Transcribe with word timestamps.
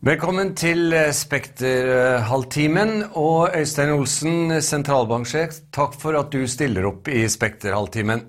Velkommen 0.00 0.54
til 0.56 0.94
Spekterhalvtimen. 1.12 3.02
Og 3.20 3.50
Øystein 3.52 3.90
Olsen, 3.92 4.62
sentralbanksjef, 4.64 5.58
takk 5.76 5.92
for 6.00 6.16
at 6.16 6.30
du 6.32 6.46
stiller 6.48 6.86
opp 6.88 7.10
i 7.12 7.26
Spekterhalvtimen. 7.28 8.22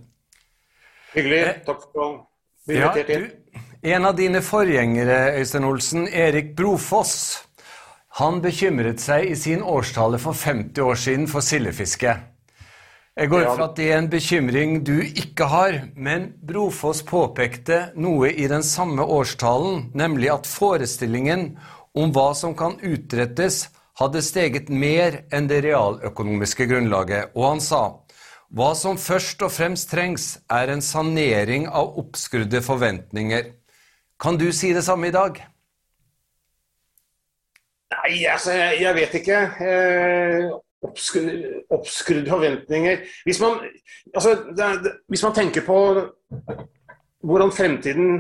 Hyggelig. 1.13 1.39
Takk 1.63 1.85
for 1.85 2.03
å 2.03 2.10
bli 2.67 2.76
invitert 2.76 3.13
inn. 3.15 3.24
Ja, 3.88 3.96
en 3.96 4.10
av 4.10 4.20
dine 4.20 4.42
forgjengere, 4.44 5.21
Øystein 5.39 5.70
Olsen, 5.70 6.10
Erik 6.12 6.52
Brofoss, 6.60 7.15
han 8.19 8.44
bekymret 8.44 8.99
seg 8.99 9.31
i 9.31 9.40
sin 9.40 9.63
årstale 9.63 10.19
for 10.19 10.35
50 10.35 10.83
år 10.83 10.99
siden 10.99 11.31
for 11.31 11.40
sildefiske. 11.40 12.17
Jeg 13.19 13.28
går 13.28 13.41
ut 13.43 13.57
fra 13.57 13.65
at 13.67 13.75
det 13.75 13.89
er 13.91 13.97
en 13.99 14.07
bekymring 14.12 14.78
du 14.87 15.01
ikke 15.03 15.49
har, 15.51 15.81
men 15.99 16.30
Brofoss 16.48 17.02
påpekte 17.03 17.89
noe 17.99 18.29
i 18.31 18.47
den 18.47 18.63
samme 18.63 19.03
årstalen, 19.03 19.89
nemlig 19.93 20.29
at 20.31 20.47
forestillingen 20.47 21.49
om 21.91 22.13
hva 22.16 22.29
som 22.38 22.55
kan 22.55 22.77
utrettes, 22.79 23.66
hadde 23.99 24.23
steget 24.23 24.71
mer 24.71 25.19
enn 25.35 25.49
det 25.52 25.59
realøkonomiske 25.67 26.69
grunnlaget, 26.71 27.35
og 27.35 27.49
han 27.49 27.61
sa 27.61 27.81
hva 28.55 28.71
som 28.75 28.97
først 28.99 29.43
og 29.43 29.52
fremst 29.52 29.91
trengs, 29.91 30.31
er 30.52 30.71
en 30.71 30.83
sanering 30.83 31.67
av 31.67 31.99
oppskrudde 31.99 32.63
forventninger. 32.63 33.53
Kan 34.19 34.39
du 34.39 34.49
si 34.55 34.71
det 34.75 34.83
samme 34.88 35.11
i 35.11 35.16
dag? 35.16 35.38
Nei, 37.91 38.25
altså, 38.31 38.55
jeg 38.55 38.95
vet 38.95 39.16
ikke. 39.19 39.39
Eh, 39.67 40.52
oppskrudde 40.81 42.30
forventninger 42.30 43.03
Hvis 43.27 43.39
man, 43.41 43.59
altså, 44.16 44.35
det, 44.58 44.95
hvis 45.08 45.23
man 45.23 45.35
tenker 45.35 45.66
på 45.66 45.77
hvordan 47.22 47.53
fremtiden 47.53 48.12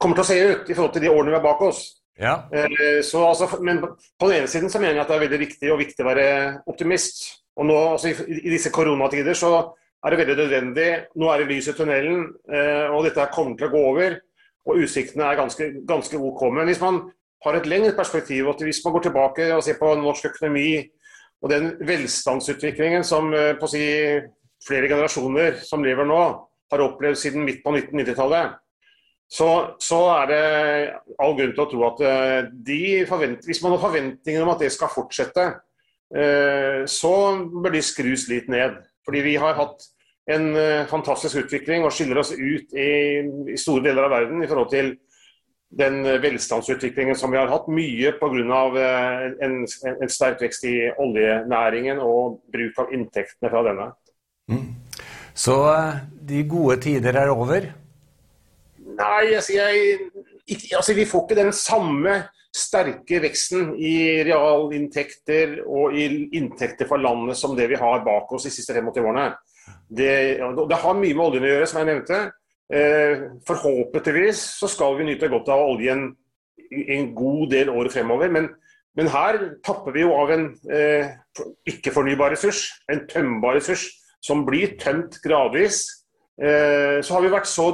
kommer 0.00 0.18
til 0.18 0.24
å 0.24 0.28
se 0.30 0.38
ut 0.40 0.70
i 0.70 0.76
forhold 0.76 0.94
til 0.96 1.04
de 1.04 1.10
årene 1.12 1.30
vi 1.30 1.38
har 1.38 1.44
bak 1.44 1.60
oss. 1.62 1.82
Ja. 2.20 2.34
Eh, 2.52 3.00
så, 3.06 3.22
altså, 3.28 3.48
men 3.64 3.80
på 3.80 4.28
den 4.28 4.40
ene 4.40 4.48
siden 4.50 4.72
så 4.72 4.80
mener 4.80 4.98
jeg 4.98 5.04
at 5.04 5.12
det 5.12 5.18
er 5.18 5.26
veldig 5.26 5.40
viktig 5.44 5.70
og 5.72 5.78
viktig 5.80 6.04
å 6.04 6.08
være 6.08 6.26
optimist. 6.72 7.22
Og 7.60 7.68
nå, 7.68 7.76
altså, 7.92 8.10
i, 8.10 8.40
i 8.40 8.54
disse 8.54 8.72
koronatider 8.74 9.36
så 9.38 9.52
er 10.00 10.12
det 10.12 10.20
veldig 10.22 10.36
nødvendig. 10.40 10.88
Nå 11.20 11.30
er 11.30 11.42
det 11.42 11.48
lys 11.52 11.70
i 11.70 11.76
tunnelen, 11.76 12.26
eh, 12.50 12.88
og 12.90 13.06
dette 13.06 13.28
kommer 13.34 13.56
til 13.56 13.68
å 13.68 13.72
gå 13.74 13.86
over. 13.92 14.18
Og 14.68 14.84
utsiktene 14.84 15.28
er 15.28 15.40
ganske, 15.40 15.70
ganske 15.88 16.20
OK. 16.20 16.46
Men 16.52 16.68
hvis 16.68 16.82
man 16.82 17.02
har 17.44 17.56
et 17.56 17.68
lengre 17.68 17.94
perspektiv, 17.96 18.48
og 18.48 18.60
hvis 18.64 18.82
man 18.84 18.96
går 18.96 19.06
tilbake 19.08 19.50
og 19.54 19.62
ser 19.64 19.78
på 19.80 19.92
norsk 20.00 20.32
økonomi 20.32 20.70
og 21.40 21.52
den 21.52 21.72
velstandsutviklingen 21.86 23.04
som 23.06 23.32
eh, 23.34 23.68
si, 23.70 23.84
flere 24.66 24.88
generasjoner 24.90 25.60
som 25.64 25.84
lever 25.84 26.08
nå, 26.08 26.20
har 26.70 26.84
opplevd 26.84 27.18
siden 27.18 27.46
midt 27.46 27.62
på 27.64 27.72
1990-tallet, 27.74 28.58
så, 29.30 29.48
så, 29.78 30.00
er 30.18 30.30
det 30.30 30.42
all 31.22 31.36
grunn 31.38 31.54
til 31.54 31.64
å 31.64 31.68
tro 31.70 31.86
at 31.86 32.02
eh, 32.06 32.50
de 32.66 32.80
hvis 33.46 33.62
man 33.62 33.76
har 33.76 33.82
forventninger 33.82 34.44
om 34.44 34.52
at 34.52 34.64
det 34.64 34.72
skal 34.74 34.92
fortsette, 34.92 35.46
eh, 36.14 36.82
så 36.90 37.14
bør 37.54 37.76
de 37.76 37.82
skrus 37.86 38.28
litt 38.30 38.50
ned. 38.52 38.76
Fordi 39.06 39.24
vi 39.24 39.38
har 39.40 39.56
hatt 39.56 39.86
en 40.30 40.52
fantastisk 40.86 41.40
utvikling 41.40 41.82
og 41.82 41.94
skiller 41.96 42.20
oss 42.20 42.28
ut 42.36 42.74
i, 42.76 42.90
i 43.50 43.56
store 43.58 43.82
deler 43.88 44.04
av 44.06 44.12
verden 44.12 44.44
i 44.44 44.50
forhold 44.50 44.68
til 44.70 44.92
den 45.70 46.02
velstandsutviklingen 46.22 47.16
som 47.16 47.30
vi 47.30 47.38
har 47.38 47.50
hatt, 47.50 47.68
mye 47.70 48.12
pga. 48.18 48.62
Eh, 48.82 49.26
en, 49.46 49.60
en 49.92 50.10
sterk 50.10 50.42
vekst 50.42 50.66
i 50.66 50.74
oljenæringen 50.98 52.02
og 52.02 52.40
bruk 52.50 52.80
av 52.82 52.94
inntektene 52.94 53.52
fra 53.52 53.62
denne. 53.68 53.90
Mm. 54.50 54.66
Så 55.34 55.56
eh, 55.70 56.02
de 56.26 56.42
gode 56.50 56.80
tider 56.82 57.20
er 57.22 57.30
over? 57.30 57.70
Nei, 58.90 59.24
altså, 59.36 59.54
jeg, 59.54 60.10
altså 60.76 60.96
vi 60.98 61.06
får 61.08 61.24
ikke 61.24 61.38
den 61.38 61.54
samme 61.54 62.18
sterke 62.50 63.20
veksten 63.22 63.76
i 63.78 64.24
realinntekter 64.26 65.60
og 65.62 65.94
i 65.94 66.08
inntekter 66.34 66.88
for 66.90 66.98
landet 66.98 67.38
som 67.38 67.54
det 67.54 67.68
vi 67.70 67.78
har 67.78 68.02
bak 68.02 68.32
oss 68.34 68.48
de 68.48 68.52
siste 68.52 68.74
25 68.74 69.06
årene. 69.06 69.30
Det, 69.86 70.12
det 70.40 70.78
har 70.82 70.98
mye 70.98 71.14
med 71.14 71.24
oljen 71.24 71.46
å 71.46 71.52
gjøre, 71.52 71.68
som 71.70 71.78
jeg 71.80 71.90
nevnte. 71.92 72.18
Eh, 72.70 73.26
forhåpentligvis 73.46 74.40
så 74.60 74.68
skal 74.70 74.94
vi 74.98 75.08
nyte 75.08 75.30
godt 75.30 75.48
av 75.50 75.72
oljen 75.72 76.12
en 76.70 77.14
god 77.14 77.50
del 77.50 77.70
år 77.70 77.90
fremover. 77.90 78.30
Men, 78.30 78.50
men 78.98 79.10
her 79.10 79.40
tapper 79.66 79.96
vi 79.96 80.04
jo 80.04 80.14
av 80.14 80.30
en 80.34 80.50
eh, 80.70 81.14
ikke-fornybar 81.70 82.34
ressurs, 82.34 82.68
en 82.92 83.06
tømbar 83.10 83.58
ressurs, 83.58 83.88
som 84.22 84.44
blir 84.46 84.76
tømt 84.80 85.18
gradvis. 85.24 85.82
Eh, 86.40 87.00
så 87.02 87.16
har 87.16 87.24
vi 87.24 87.32
vært 87.32 87.50
så 87.50 87.70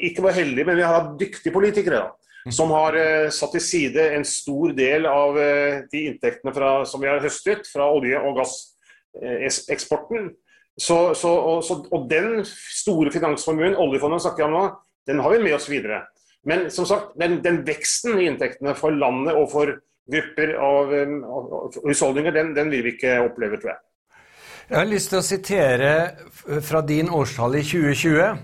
ikke 0.00 0.24
bare 0.24 0.38
heldige, 0.38 0.66
men 0.68 0.78
vi 0.78 0.86
har 0.86 1.00
hatt 1.00 1.18
dyktige 1.20 1.54
politikere. 1.54 2.04
da, 2.04 2.52
Som 2.52 2.72
har 2.76 2.96
eh, 2.98 3.30
satt 3.34 3.56
til 3.56 3.64
side 3.64 4.06
en 4.14 4.24
stor 4.24 4.72
del 4.76 5.08
av 5.10 5.38
eh, 5.40 5.82
de 5.92 6.06
inntektene 6.10 6.54
fra, 6.54 6.72
som 6.88 7.02
vi 7.02 7.10
har 7.10 7.22
høstet 7.24 7.68
fra 7.70 7.90
olje- 7.90 8.22
og 8.22 8.38
gasseksporten. 8.40 10.30
Så, 10.74 11.14
så, 11.14 11.30
og, 11.30 11.62
så, 11.62 11.78
og, 11.94 12.08
den 12.10 12.42
store 12.44 13.12
finansformuen, 13.14 13.76
oljefondet 13.78 14.24
snakker 14.24 14.42
jeg 14.42 14.50
om 14.50 14.56
nå, 14.56 14.64
den 15.06 15.20
har 15.22 15.34
vi 15.34 15.42
med 15.44 15.54
oss 15.54 15.68
videre. 15.70 16.02
Men 16.44 16.66
som 16.74 16.86
sagt, 16.88 17.14
den, 17.20 17.38
den 17.44 17.62
veksten 17.66 18.18
i 18.18 18.26
inntektene 18.28 18.74
for 18.76 18.94
landet 18.94 19.38
og 19.38 19.46
for 19.52 19.70
grupper 20.10 20.54
av, 20.60 20.90
av 21.24 21.78
husholdninger, 21.86 22.34
den, 22.34 22.52
den, 22.56 22.72
vil 22.74 22.84
vi 22.84 22.96
ikke 22.96 23.20
oppleve, 23.24 23.60
tror 23.62 23.74
jeg. 23.74 23.82
Jeg 24.64 24.78
har 24.80 24.88
lyst 24.88 25.12
til 25.12 25.20
å 25.20 25.24
sitere 25.24 25.92
fra 26.64 26.80
din 26.84 27.10
årstall 27.12 27.58
i 27.60 27.64
2020. 27.64 28.42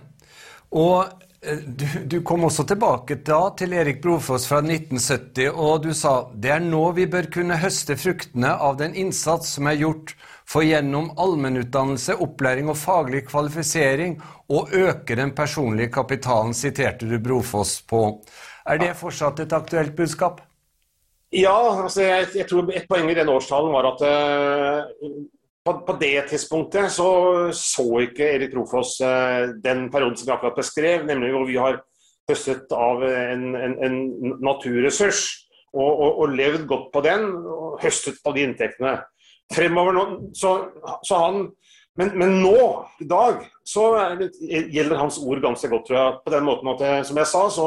Og 0.81 1.20
du, 1.67 1.87
du, 2.05 2.23
kom 2.23 2.45
også 2.45 2.67
tilbake 2.69 3.17
da 3.25 3.39
til 3.57 3.73
Erik 3.73 4.03
Brofoss 4.05 4.45
fra 4.49 4.59
1970, 4.61 5.47
og 5.49 5.87
du 5.87 5.95
sa 5.97 6.13
det 6.37 6.53
er 6.53 6.61
nå 6.61 6.83
vi 6.99 7.07
bør 7.09 7.31
kunne 7.33 7.57
høste 7.63 7.97
fruktene 7.97 8.51
av 8.61 8.77
den 8.83 8.93
innsats 8.99 9.55
som 9.57 9.71
er 9.71 9.79
gjort 9.81 10.13
for 10.51 10.67
gjennom 10.67 11.09
allmennutdannelse, 11.17 12.19
opplæring 12.21 12.69
og 12.69 12.77
faglig 12.77 13.23
kvalifisering 13.31 14.19
å 14.53 14.67
øke 14.69 15.17
den 15.17 15.33
personlige 15.37 15.95
kapitalen, 15.95 16.53
siterte 16.53 17.09
du 17.09 17.17
Brofoss 17.23 17.79
på. 17.89 18.03
Er 18.69 18.83
det 18.83 18.93
fortsatt 19.01 19.41
et 19.41 19.57
aktuelt 19.57 19.97
budskap? 19.97 20.43
Ja, 21.33 21.57
altså 21.87 22.03
jeg, 22.03 22.27
jeg, 22.35 22.49
tror 22.51 22.69
et 22.75 22.89
poeng 22.91 23.09
i 23.09 23.17
den 23.17 23.31
årstalen 23.31 23.73
var 23.73 23.95
at 23.95 24.03
uh, 24.03 25.21
på, 25.67 25.75
på, 25.87 25.97
det 26.01 26.27
tidspunktet 26.31 26.93
så 26.95 27.11
så 27.57 27.87
ikke 28.07 28.27
Erik 28.37 28.55
Profoss 28.55 28.97
uh, 29.05 29.53
den 29.65 29.89
perioden 29.93 30.17
som 30.17 30.31
vi 30.31 30.35
akkurat 30.35 30.59
beskrev, 30.59 31.07
nemlig 31.09 31.33
hvor 31.35 31.47
vi 31.49 31.59
har 31.61 31.81
høstet 32.31 32.73
av 32.75 33.05
en, 33.05 33.55
en, 33.59 33.77
en 33.85 33.97
naturressurs 34.41 35.25
og, 35.75 35.91
og, 35.91 36.11
og, 36.23 36.35
levd 36.35 36.67
godt 36.71 36.91
på 36.95 37.03
den, 37.07 37.27
og 37.47 37.79
høstet 37.83 38.19
på 38.25 38.35
de 38.35 38.47
inntektene 38.47 38.97
fremover 39.55 39.97
nå. 39.97 40.05
Så, 40.39 40.55
så 41.07 41.21
han 41.25 41.49
men, 41.99 42.13
men, 42.17 42.37
nå, 42.41 42.61
i 43.03 43.07
dag, 43.11 43.43
så 43.67 43.85
gjelder 44.41 45.01
hans 45.01 45.19
ord 45.21 45.43
ganske 45.43 45.69
godt, 45.69 45.89
tror 45.89 45.99
jeg. 45.99 46.19
På 46.25 46.33
den 46.33 46.47
måten 46.47 46.71
at, 46.73 46.85
som 47.05 47.19
jeg 47.19 47.29
sa, 47.29 47.43
så, 47.53 47.67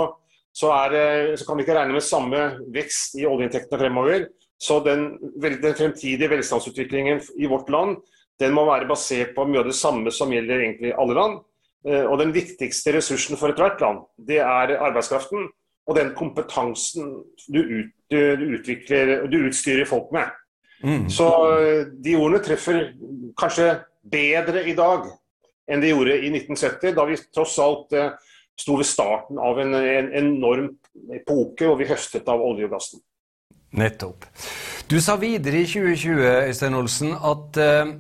så, 0.56 0.72
er, 0.74 1.36
så 1.38 1.46
kan 1.46 1.60
vi 1.60 1.66
ikke 1.66 1.76
regne 1.78 1.94
med 1.94 2.06
samme 2.06 2.40
vekst 2.74 3.20
i 3.20 3.28
oljeinntektene 3.30 3.82
fremover. 3.84 4.26
Så 4.64 4.80
den, 4.86 5.18
den, 5.42 5.74
fremtidige 5.76 6.30
velstandsutviklingen 6.32 7.20
i 7.36 7.50
vårt 7.52 7.72
land 7.74 7.98
den 8.40 8.54
må 8.56 8.64
være 8.66 8.88
basert 8.90 9.34
på 9.36 9.46
mye 9.48 9.62
av 9.62 9.68
det 9.70 9.76
samme 9.78 10.12
som 10.14 10.32
gjelder 10.34 10.62
egentlig 10.62 10.94
alle 11.00 11.18
land. 11.18 11.42
Eh, 11.88 12.06
og 12.08 12.18
den 12.22 12.32
viktigste 12.36 12.96
ressursen 12.96 13.40
for 13.40 13.52
ethvert 13.52 13.84
land, 13.84 14.06
det 14.18 14.40
er 14.40 14.78
arbeidskraften 14.78 15.50
og 15.84 15.98
den 15.98 16.14
kompetansen 16.16 17.12
du, 17.52 17.60
ut, 17.60 17.92
du, 18.12 18.20
utvikler, 18.56 19.28
du 19.28 19.42
utstyrer 19.50 19.88
folk 19.90 20.14
med. 20.16 20.32
Mm. 20.84 21.10
Så 21.12 21.28
eh, 21.60 21.82
de 22.06 22.16
ordene 22.20 22.44
treffer 22.44 22.86
kanskje 23.40 23.70
bedre 24.04 24.64
i 24.68 24.76
dag 24.78 25.10
enn 25.72 25.84
de 25.84 25.92
gjorde 25.92 26.18
i 26.20 26.32
1970, 26.32 26.96
da 26.96 27.08
vi 27.08 27.20
tross 27.36 27.56
alt 27.64 27.96
eh, 27.96 28.12
sto 28.60 28.78
ved 28.80 28.88
starten 28.88 29.40
av 29.42 29.60
en, 29.60 29.76
en 29.76 30.12
enorm 30.20 30.72
epoke 31.16 31.68
hvor 31.68 31.80
vi 31.80 31.90
høstet 31.90 32.28
av 32.32 32.44
olje 32.44 32.68
og 32.68 32.78
gassen. 32.78 33.04
Nettopp. 33.74 34.26
Du 34.90 35.00
sa 35.02 35.16
videre 35.18 35.64
i 35.64 35.68
2020 35.70 36.26
Øystein 36.48 36.76
Olsen, 36.78 37.14
at 37.18 37.58
eh, 37.58 37.94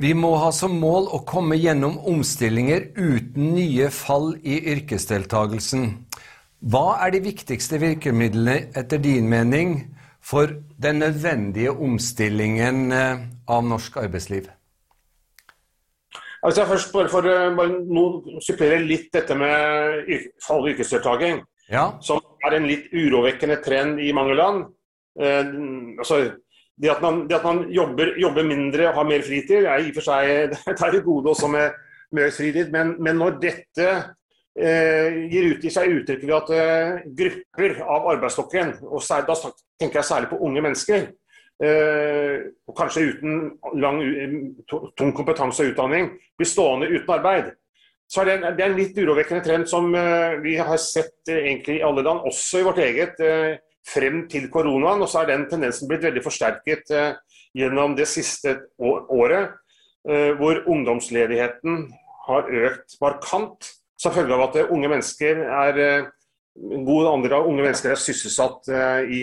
vi 0.00 0.14
må 0.16 0.32
ha 0.40 0.50
som 0.54 0.74
mål 0.80 1.10
å 1.14 1.20
komme 1.28 1.58
gjennom 1.60 1.98
omstillinger 2.10 2.88
uten 2.96 3.52
nye 3.54 3.90
fall 3.94 4.32
i 4.42 4.56
yrkesdeltagelsen. 4.72 5.86
Hva 6.64 6.86
er 7.04 7.12
de 7.14 7.20
viktigste 7.26 7.78
virkemidlene 7.82 8.70
etter 8.74 9.02
din 9.02 9.28
mening 9.28 9.76
for 10.24 10.56
den 10.80 11.02
nødvendige 11.04 11.74
omstillingen 11.74 12.86
eh, 12.92 13.26
av 13.46 13.66
norsk 13.68 13.98
arbeidsliv? 14.00 14.48
Altså 16.44 16.64
først 16.68 16.92
bare 16.92 17.08
for 17.08 17.24
å 17.24 18.40
supplere 18.44 18.82
litt 18.84 19.10
dette 19.14 19.36
med 19.36 20.08
fall 20.44 20.66
i 20.66 20.74
yrkesdeltaking, 20.74 21.38
ja. 21.72 21.86
som 22.04 22.20
er 22.44 22.58
en 22.58 22.66
litt 22.68 22.90
urovekkende 22.92 23.60
trend 23.64 24.02
i 24.04 24.10
mange 24.16 24.36
land. 24.36 24.66
Eh, 25.20 25.46
altså, 25.98 26.20
det 26.82 26.90
at 26.90 27.02
man, 27.02 27.28
det 27.28 27.38
at 27.38 27.44
man 27.46 27.64
jobber, 27.70 28.14
jobber, 28.18 28.42
mindre 28.42 28.88
og 28.88 28.94
har 28.94 29.08
mer 29.08 29.22
fritid, 29.22 29.64
er 29.64 29.78
i 29.78 29.90
og 29.92 29.98
for 29.98 30.08
seg 30.08 30.30
det 30.50 30.74
er 30.74 30.98
et 30.98 31.06
gode 31.06 31.30
også 31.30 31.50
med, 31.50 31.74
med 32.12 32.32
fritid. 32.34 32.70
Men, 32.74 32.96
men, 32.98 33.18
når 33.22 33.40
dette 33.42 33.90
gir 34.54 35.48
ut 35.50 35.64
i 35.66 35.70
seg 35.74 35.90
uttrykk 35.90 36.20
ved 36.28 36.34
at 36.36 36.50
grupper 37.18 37.72
av 37.90 38.04
arbeidsstokken, 38.12 38.68
og 38.86 39.02
særlig, 39.02 39.26
da 39.26 39.50
tenker 39.82 39.98
jeg 39.98 40.06
særlig 40.06 40.28
på 40.30 40.38
unge 40.46 40.62
mennesker, 40.62 41.08
og 42.68 42.76
kanskje 42.78 43.02
uten 43.08 43.40
lang, 43.82 43.98
tung 44.70 45.10
kompetanse 45.10 45.64
og 45.64 45.72
utdanning, 45.72 46.06
blir 46.38 46.46
stående 46.46 46.86
uten 46.92 47.10
arbeid. 47.16 47.50
Så 48.06 48.22
er 48.22 48.30
det, 48.30 48.36
en, 48.36 48.46
det 48.54 48.62
er 48.62 48.70
en 48.70 48.78
litt 48.78 49.02
urovekkende 49.02 49.42
trend 49.42 49.66
som 49.66 49.90
vi 50.46 50.54
har 50.54 50.78
sett 50.78 51.34
egentlig 51.34 51.80
i 51.80 51.84
alle 51.90 52.06
land, 52.06 52.22
også 52.22 52.62
i 52.62 52.68
vårt 52.68 52.78
eget, 52.86 53.18
frem 53.88 54.24
til 54.30 54.48
koronaen. 54.52 55.02
Og 55.04 55.10
så 55.10 55.22
er 55.22 55.32
den 55.32 55.46
tendensen 55.50 55.90
blitt 55.90 56.04
veldig 56.06 56.24
forsterket 56.24 56.92
gjennom 57.54 57.94
det 57.98 58.08
siste 58.10 58.56
året, 58.78 59.54
hvor 60.38 60.58
ungdomsledigheten 60.68 61.86
har 62.26 62.50
økt 62.66 62.96
markant 63.00 63.70
som 64.00 64.12
følge 64.12 64.36
av 64.36 64.42
at 64.48 64.58
unge 64.74 64.90
mennesker 64.90 65.40
er 65.46 65.78
god 66.54 67.08
andre 67.12 67.38
av 67.38 67.48
unge 67.48 67.64
mennesker 67.64 67.94
er 67.94 68.00
sysselsatt 68.00 68.68
i 69.08 69.22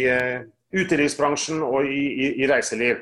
utelivsbransjen 0.71 1.61
og 1.63 1.87
i, 1.87 2.01
i, 2.11 2.27
i, 2.41 2.47
reiseliv. 2.49 3.01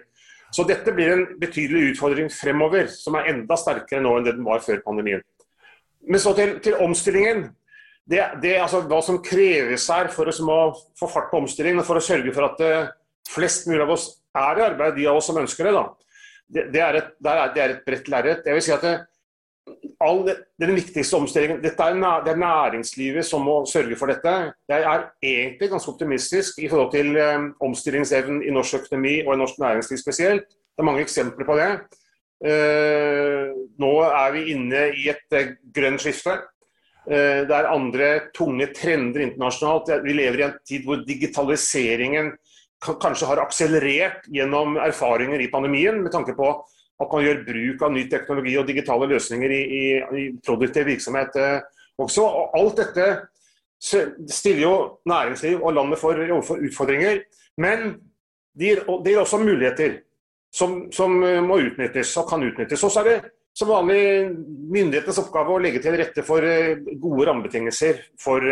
Så 0.52 0.66
dette 0.66 0.94
blir 0.96 1.14
en 1.14 1.26
betydelig 1.42 1.94
utfordring 1.94 2.32
fremover, 2.34 2.90
som 2.90 3.18
er 3.20 3.30
enda 3.34 3.58
sterkere 3.60 4.02
nå 4.02 4.16
enn 4.18 4.26
det 4.26 4.36
den 4.40 4.48
var 4.48 4.64
før 4.66 4.82
pandemien. 4.86 5.22
Men 6.10 6.22
så 6.22 6.34
til, 6.38 6.56
til 6.64 6.80
omstillingen. 6.82 7.50
Det, 8.10 8.24
det, 8.42 8.56
altså, 8.58 8.82
hva 8.90 9.02
som 9.06 9.20
kreves 9.22 9.86
her 9.94 10.10
for 10.14 10.32
å 10.32 10.58
få 10.98 11.10
fart 11.12 11.30
på 11.30 11.44
omstillingen, 11.44 11.86
for 11.86 12.00
å 12.00 12.04
sørge 12.04 12.34
for 12.34 12.48
at 12.48 12.64
uh, 12.66 12.90
flest 13.30 13.68
mulig 13.70 13.84
av 13.86 13.94
oss 13.94 14.08
er 14.38 14.62
i 14.62 14.66
arbeid, 14.66 14.96
de 14.98 15.06
av 15.12 15.20
oss 15.20 15.30
som 15.30 15.38
ønsker 15.38 15.70
det, 15.70 15.76
da. 15.78 15.86
Det, 16.50 16.64
det, 16.74 16.82
er, 16.82 16.98
et, 16.98 17.14
det 17.22 17.32
er, 17.62 17.76
et, 17.76 17.84
bredt 17.86 18.10
lerret. 18.10 18.48
Jeg 18.48 18.58
vil 18.58 18.66
si 18.66 18.74
at 18.74 18.86
det, 18.88 18.96
all 20.02 20.24
den 20.26 20.74
viktigste 20.74 21.20
omstillingen 21.20 21.62
dette 21.62 21.86
er, 21.86 21.98
Det 22.26 22.32
er 22.34 22.42
næringslivet 22.42 23.26
som 23.26 23.44
må 23.46 23.60
sørge 23.70 23.98
for 24.00 24.10
dette. 24.10 24.34
Jeg 24.70 24.82
er 24.82 25.06
egentlig 25.22 25.70
ganske 25.70 25.92
optimistisk 25.92 26.58
i 26.64 26.70
forhold 26.72 26.92
til 26.96 27.14
um, 27.18 27.52
omstillingsevnen 27.70 28.42
i 28.42 28.54
norsk 28.56 28.80
økonomi 28.82 29.20
og 29.28 29.36
i 29.36 29.42
norsk 29.44 29.62
næringsliv 29.62 30.02
spesielt. 30.02 30.50
Det 30.50 30.82
er 30.82 30.90
mange 30.90 31.06
eksempler 31.06 31.46
på 31.46 31.60
det. 31.60 31.70
Uh, 32.42 33.54
nå 33.78 33.94
er 34.08 34.34
vi 34.34 34.48
inne 34.56 34.88
i 34.98 35.10
et 35.14 35.38
uh, 35.38 35.54
grønt 35.76 36.02
skifte. 36.02 36.40
Uh, 37.08 37.46
det 37.48 37.56
er 37.56 37.72
andre 37.72 38.10
tunge 38.36 38.70
trender 38.76 39.24
internasjonalt. 39.28 39.94
Vi 40.04 40.18
lever 40.18 40.42
i 40.42 40.48
en 40.50 40.58
tid 40.68 40.86
hvor 40.88 41.06
digitaliseringen 41.08 42.34
kanskje 42.80 43.28
har 43.28 43.42
akselerert 43.44 44.28
gjennom 44.32 44.78
erfaringer 44.80 45.42
i 45.44 45.50
pandemien, 45.52 46.00
med 46.04 46.14
tanke 46.14 46.36
på 46.38 46.52
at 47.00 47.12
man 47.14 47.24
gjør 47.24 47.44
bruk 47.48 47.84
av 47.84 47.94
ny 47.96 48.06
teknologi 48.12 48.56
og 48.60 48.68
digitale 48.68 49.08
løsninger 49.14 49.52
i, 49.56 49.60
i, 49.64 49.84
i 50.20 50.24
produktiv 50.44 50.88
virksomhet 50.90 51.36
eh, 51.40 51.60
også. 52.00 52.24
Og 52.24 52.58
alt 52.60 52.82
dette 52.82 53.08
stiller 53.80 54.64
jo 54.66 54.74
næringsliv 55.08 55.64
og 55.64 55.78
landet 55.78 56.02
for 56.02 56.20
overfor 56.20 56.60
utfordringer. 56.68 57.22
Men 57.60 57.94
det 58.60 58.76
gir 58.76 59.22
også 59.22 59.40
muligheter 59.40 60.02
som, 60.52 60.90
som, 60.92 61.22
eh, 61.24 61.40
må 61.44 61.62
utnyttes 61.64 62.16
og 62.20 62.28
kan 62.32 62.44
utnyttes. 62.44 62.84
Og 62.84 62.92
så 62.92 63.04
er 63.04 63.10
det 63.10 63.32
som 63.58 63.72
vanlig 63.72 64.02
myndighetenes 64.72 65.20
oppgave 65.24 65.56
å 65.56 65.62
legge 65.62 65.82
til 65.84 65.98
rette 66.00 66.24
for 66.28 66.46
eh, 66.46 66.80
gode 67.02 67.28
rammebetingelser 67.30 68.04
for 68.22 68.46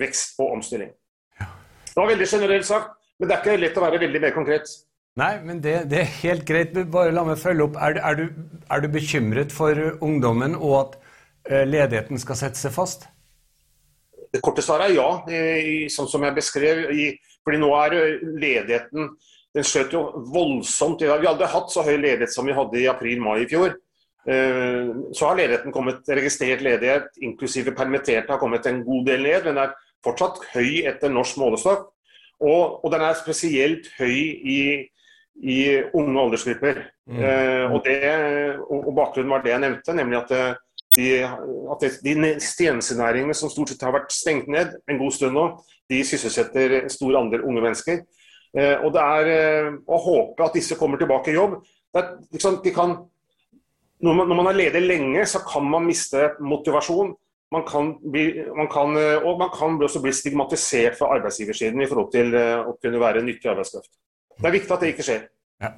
vekst 0.00 0.40
og 0.40 0.56
omstilling. 0.58 0.90
Det 1.38 2.00
var 2.00 2.10
veldig 2.10 2.26
generelt 2.26 2.66
sagt, 2.66 2.96
men 3.18 3.30
det 3.30 3.36
er 3.36 3.44
ikke 3.44 3.60
lett 3.62 3.78
å 3.78 3.84
være 3.84 4.02
veldig 4.02 4.22
mer 4.24 4.34
konkret. 4.34 4.70
Nei, 5.20 5.34
men 5.46 5.60
det, 5.62 5.76
det, 5.90 6.00
er 6.00 6.14
helt 6.24 6.46
greit. 6.48 6.74
Bare 6.90 7.14
la 7.14 7.22
meg 7.26 7.38
følge 7.38 7.68
opp. 7.68 7.76
Er, 7.78 8.00
er, 8.02 8.18
du, 8.18 8.56
er 8.66 8.82
du, 8.82 8.88
bekymret 8.90 9.54
for 9.54 9.78
ungdommen 10.02 10.56
og 10.58 10.74
at 10.80 10.96
uh, 11.52 11.62
ledigheten 11.68 12.18
skal 12.18 12.40
sette 12.40 12.58
seg 12.58 12.74
fast? 12.74 13.06
Det 14.34 14.42
korte 14.42 14.64
svaret 14.66 14.90
er 14.90 14.96
ja, 14.96 15.10
i, 15.30 15.86
sånn 15.92 16.10
som 16.10 16.26
jeg 16.26 16.34
beskrev. 16.34 16.82
I, 16.90 17.12
fordi 17.46 17.60
nå 17.62 17.70
er 17.78 17.94
ledigheten 18.24 19.12
Den 19.54 19.66
skjøt 19.66 19.94
jo 19.94 20.04
voldsomt. 20.34 21.02
Vi 21.02 21.28
hadde 21.28 21.50
hatt 21.52 21.72
så 21.72 21.84
høy 21.86 21.96
ledighet 21.96 22.32
som 22.34 22.46
vi 22.48 22.56
hadde 22.56 22.80
i 22.80 22.88
april-mai 22.90 23.44
i 23.44 23.48
fjor. 23.50 23.76
Uh, 24.24 25.12
så 25.12 25.28
har 25.28 25.36
ledigheten 25.38 25.74
kommet, 25.74 26.00
registrert 26.08 26.62
ledighet, 26.64 27.10
inklusive 27.22 27.74
permitterte, 27.76 28.32
har 28.32 28.40
kommet 28.40 28.66
en 28.66 28.80
god 28.86 29.10
del 29.10 29.26
ned. 29.28 29.50
Men 29.50 29.60
er 29.66 29.76
fortsatt 30.04 30.40
høy 30.54 30.82
etter 30.88 31.12
norsk 31.12 31.38
målestokk. 31.42 31.90
Og, 32.42 32.80
og 32.82 32.90
den 32.92 33.04
er 33.06 33.14
spesielt 33.20 33.92
høy 34.00 34.16
i 34.56 34.58
i 35.42 35.82
unge 35.94 36.20
aldersgrupper. 36.20 36.84
Mm. 37.06 37.18
Eh, 37.18 37.72
og, 37.72 37.80
det, 37.84 37.98
og, 38.70 38.90
bakgrunnen 38.96 39.32
var 39.34 39.42
det 39.44 39.52
jeg 39.52 39.62
nevnte, 39.64 39.96
nemlig 39.96 40.20
at, 40.20 40.34
eh, 40.34 40.52
de, 40.96 41.08
at 41.74 41.86
de 42.04 42.34
tjenestenæringene 42.38 43.34
som 43.34 43.50
stort 43.50 43.72
sett 43.72 43.82
har 43.82 43.96
vært 43.96 44.14
stengt 44.14 44.50
ned 44.50 44.76
en 44.88 45.00
god 45.00 45.16
stund 45.16 45.34
nå, 45.36 45.48
de 45.90 46.04
sysselsetter 46.06 46.78
en 46.80 46.92
stor 46.92 47.18
andel 47.18 47.44
unge 47.44 47.64
mennesker. 47.64 48.04
Eh, 48.54 48.76
og 48.86 48.92
det 48.94 49.02
er 49.02 49.32
eh, 49.32 49.72
å 49.74 49.98
håpe 49.98 50.46
at 50.46 50.54
disse 50.54 50.78
kommer 50.78 51.00
tilbake 51.00 51.32
i 51.32 51.36
jobb. 51.36 51.58
Er, 51.94 52.14
liksom, 52.34 52.60
kan, 52.74 52.94
når, 54.04 54.16
man, 54.20 54.30
når 54.30 54.40
man 54.40 54.50
er 54.52 54.60
ledig 54.60 54.84
lenge, 54.84 55.26
så 55.26 55.42
kan 55.46 55.66
man 55.66 55.86
miste 55.88 56.32
motivasjon. 56.38 57.12
Man 57.54 57.66
kan 57.66 57.92
bli, 58.10 58.28
man 58.54 58.70
kan, 58.70 58.94
eh, 58.98 59.18
og 59.18 59.42
man 59.42 59.50
kan 59.54 59.78
også 59.82 60.02
bli 60.04 60.14
stigmatisert 60.14 60.98
fra 61.00 61.10
arbeidsgiversiden 61.18 61.82
i 61.82 61.90
forhold 61.90 62.12
til 62.14 62.34
å 62.38 62.76
kunne 62.78 63.02
være 63.02 63.24
nyttig 63.26 63.50
arbeidskraft. 63.50 63.90
Det 64.38 64.48
er 64.50 64.56
viktig 64.56 64.74
at 64.74 64.82
det 64.82 64.94
ikke 64.94 65.06
skjer. 65.06 65.28
Ja. 65.62 65.74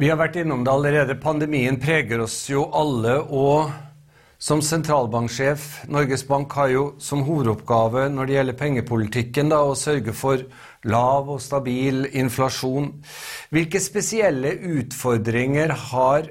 Vi 0.00 0.08
har 0.08 0.16
vært 0.16 0.38
innom 0.40 0.62
det 0.64 0.72
allerede. 0.72 1.18
Pandemien 1.20 1.76
preger 1.82 2.22
oss 2.24 2.44
jo 2.50 2.64
alle. 2.72 3.18
og 3.20 3.89
som 4.40 4.62
sentralbanksjef, 4.64 5.84
Norges 5.92 6.22
Bank 6.24 6.54
har 6.56 6.70
jo 6.72 6.84
som 7.02 7.26
hovedoppgave 7.26 8.06
når 8.08 8.28
det 8.28 8.36
gjelder 8.38 8.56
pengepolitikken, 8.56 9.50
da, 9.52 9.58
å 9.68 9.76
sørge 9.76 10.14
for 10.16 10.46
lav 10.88 11.28
og 11.28 11.42
stabil 11.44 12.06
inflasjon. 12.08 12.94
Hvilke 13.52 13.82
spesielle 13.84 14.54
utfordringer 14.80 15.74
har 15.92 16.30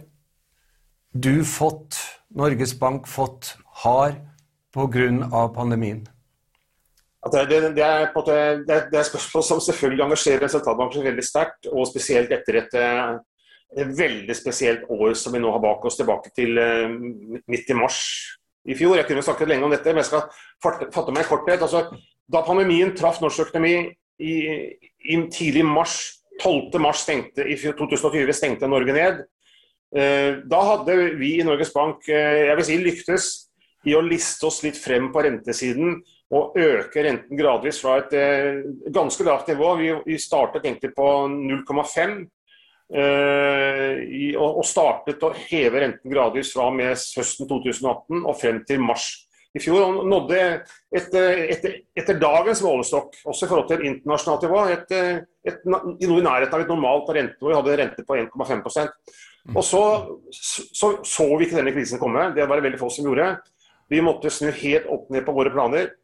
du 1.14 1.46
fått, 1.46 2.00
Norges 2.34 2.74
Bank 2.82 3.06
fått, 3.10 3.54
har 3.86 4.18
pga. 4.74 5.48
pandemien? 5.54 6.08
Det, 7.32 7.46
det, 7.46 7.62
det, 7.76 7.84
er, 7.84 8.10
måte, 8.16 8.34
det, 8.66 8.76
er, 8.90 9.04
spørsmål 9.06 9.44
som 9.44 9.62
selvfølgelig 9.62 10.06
engasjerer 10.06 10.50
sentralbanken 10.50 11.06
veldig 11.06 11.26
sterkt, 11.26 11.68
og 11.70 11.86
spesielt 11.90 12.32
etter 12.32 12.62
et, 12.64 12.78
et, 13.78 13.90
veldig 13.98 14.36
spesielt 14.38 14.86
år 14.90 15.16
som 15.18 15.36
vi 15.36 15.42
nå 15.42 15.52
har 15.54 15.64
bak 15.64 15.86
oss, 15.86 15.98
tilbake 16.00 16.32
til 16.36 16.58
uh, 16.58 16.90
midt 17.50 17.70
i 17.70 17.78
mars 17.78 18.02
i 18.70 18.78
fjor. 18.78 18.98
Jeg 19.00 19.10
kunne 19.10 19.26
snakket 19.26 19.52
lenge 19.52 19.68
om 19.68 19.74
dette, 19.74 19.94
men 19.94 20.04
jeg 20.04 20.10
skal 20.12 20.30
fatte 20.94 21.16
meg 21.16 21.26
i 21.26 21.30
korthet. 21.30 21.66
Altså, 21.66 21.86
da 22.30 22.46
pandemien 22.46 22.94
traff 22.98 23.22
norsk 23.24 23.48
økonomi 23.48 23.76
i, 24.20 24.36
i 25.10 25.20
tidlig 25.34 25.66
mars, 25.66 26.00
12. 26.42 26.80
mars 26.82 27.04
stengte, 27.04 27.44
i 27.44 27.58
2020 27.60 28.34
stengte 28.36 28.70
Norge 28.70 28.96
ned. 28.96 29.26
Uh, 29.96 30.42
da 30.50 30.64
hadde 30.74 30.98
vi 31.18 31.36
i 31.40 31.46
Norges 31.46 31.74
Bank 31.74 32.06
uh, 32.10 32.16
jeg 32.16 32.58
vil 32.60 32.68
si, 32.68 32.82
lyktes 32.86 33.30
i 33.88 33.96
å 33.96 34.04
liste 34.04 34.48
oss 34.50 34.62
litt 34.66 34.78
frem 34.80 35.08
på 35.14 35.24
rentesiden 35.24 36.00
og 36.36 36.58
øke 36.60 37.04
renten 37.06 37.38
gradvis 37.40 37.80
fra 37.82 38.00
et 38.04 38.14
eh, 38.18 38.60
ganske 38.94 39.26
lavt 39.26 39.50
nivå. 39.50 39.72
Vi 40.06 40.18
startet 40.22 40.66
egentlig 40.66 40.92
på 40.98 41.08
0,5 41.32 42.20
eh, 42.94 44.36
og, 44.36 44.60
og, 44.60 44.66
startet 44.68 45.24
å 45.26 45.34
heve 45.36 45.84
renten 45.84 46.12
gradvis 46.12 46.54
fra 46.56 46.70
med 46.74 46.94
høsten 46.94 47.50
2018 47.50 48.24
og 48.24 48.38
frem 48.40 48.64
til 48.68 48.82
mars 48.84 49.10
i 49.56 49.62
fjor. 49.62 49.86
Og 49.86 50.10
nådde 50.10 50.40
etter, 50.96 51.44
etter, 51.56 51.78
etter 51.98 52.20
dagens 52.22 52.64
målestokk, 52.66 53.22
også 53.26 53.46
i 53.46 53.52
forhold 53.52 53.70
til 53.72 53.86
internasjonalt 53.90 54.46
nivå, 54.46 54.66
et, 54.74 54.98
et, 55.50 55.64
noe 55.70 55.96
i 56.00 56.26
nærheten 56.26 56.58
av 56.58 56.66
et 56.66 56.74
normalt 56.74 57.14
rentenivå. 57.16 57.52
Vi 57.52 57.60
hadde 57.60 57.80
rente 57.84 58.06
på 58.08 58.20
1,5 58.20 58.66
mm. 58.66 59.56
Og 59.56 59.64
så, 59.66 59.86
så, 60.34 60.94
så 61.06 61.30
vi 61.36 61.48
ikke 61.48 61.62
denne 61.62 61.74
krisen 61.76 62.02
komme. 62.02 62.30
Det 62.36 62.46
var 62.46 62.60
det 62.60 62.68
veldig 62.70 62.82
få 62.82 62.92
som 62.94 63.10
gjorde. 63.10 63.32
Vi 63.90 64.04
måtte 64.06 64.30
snu 64.34 64.52
helt 64.54 64.90
opp 64.92 65.10
ned 65.14 65.26
på 65.26 65.34
våre 65.34 65.54
planer. 65.54 65.96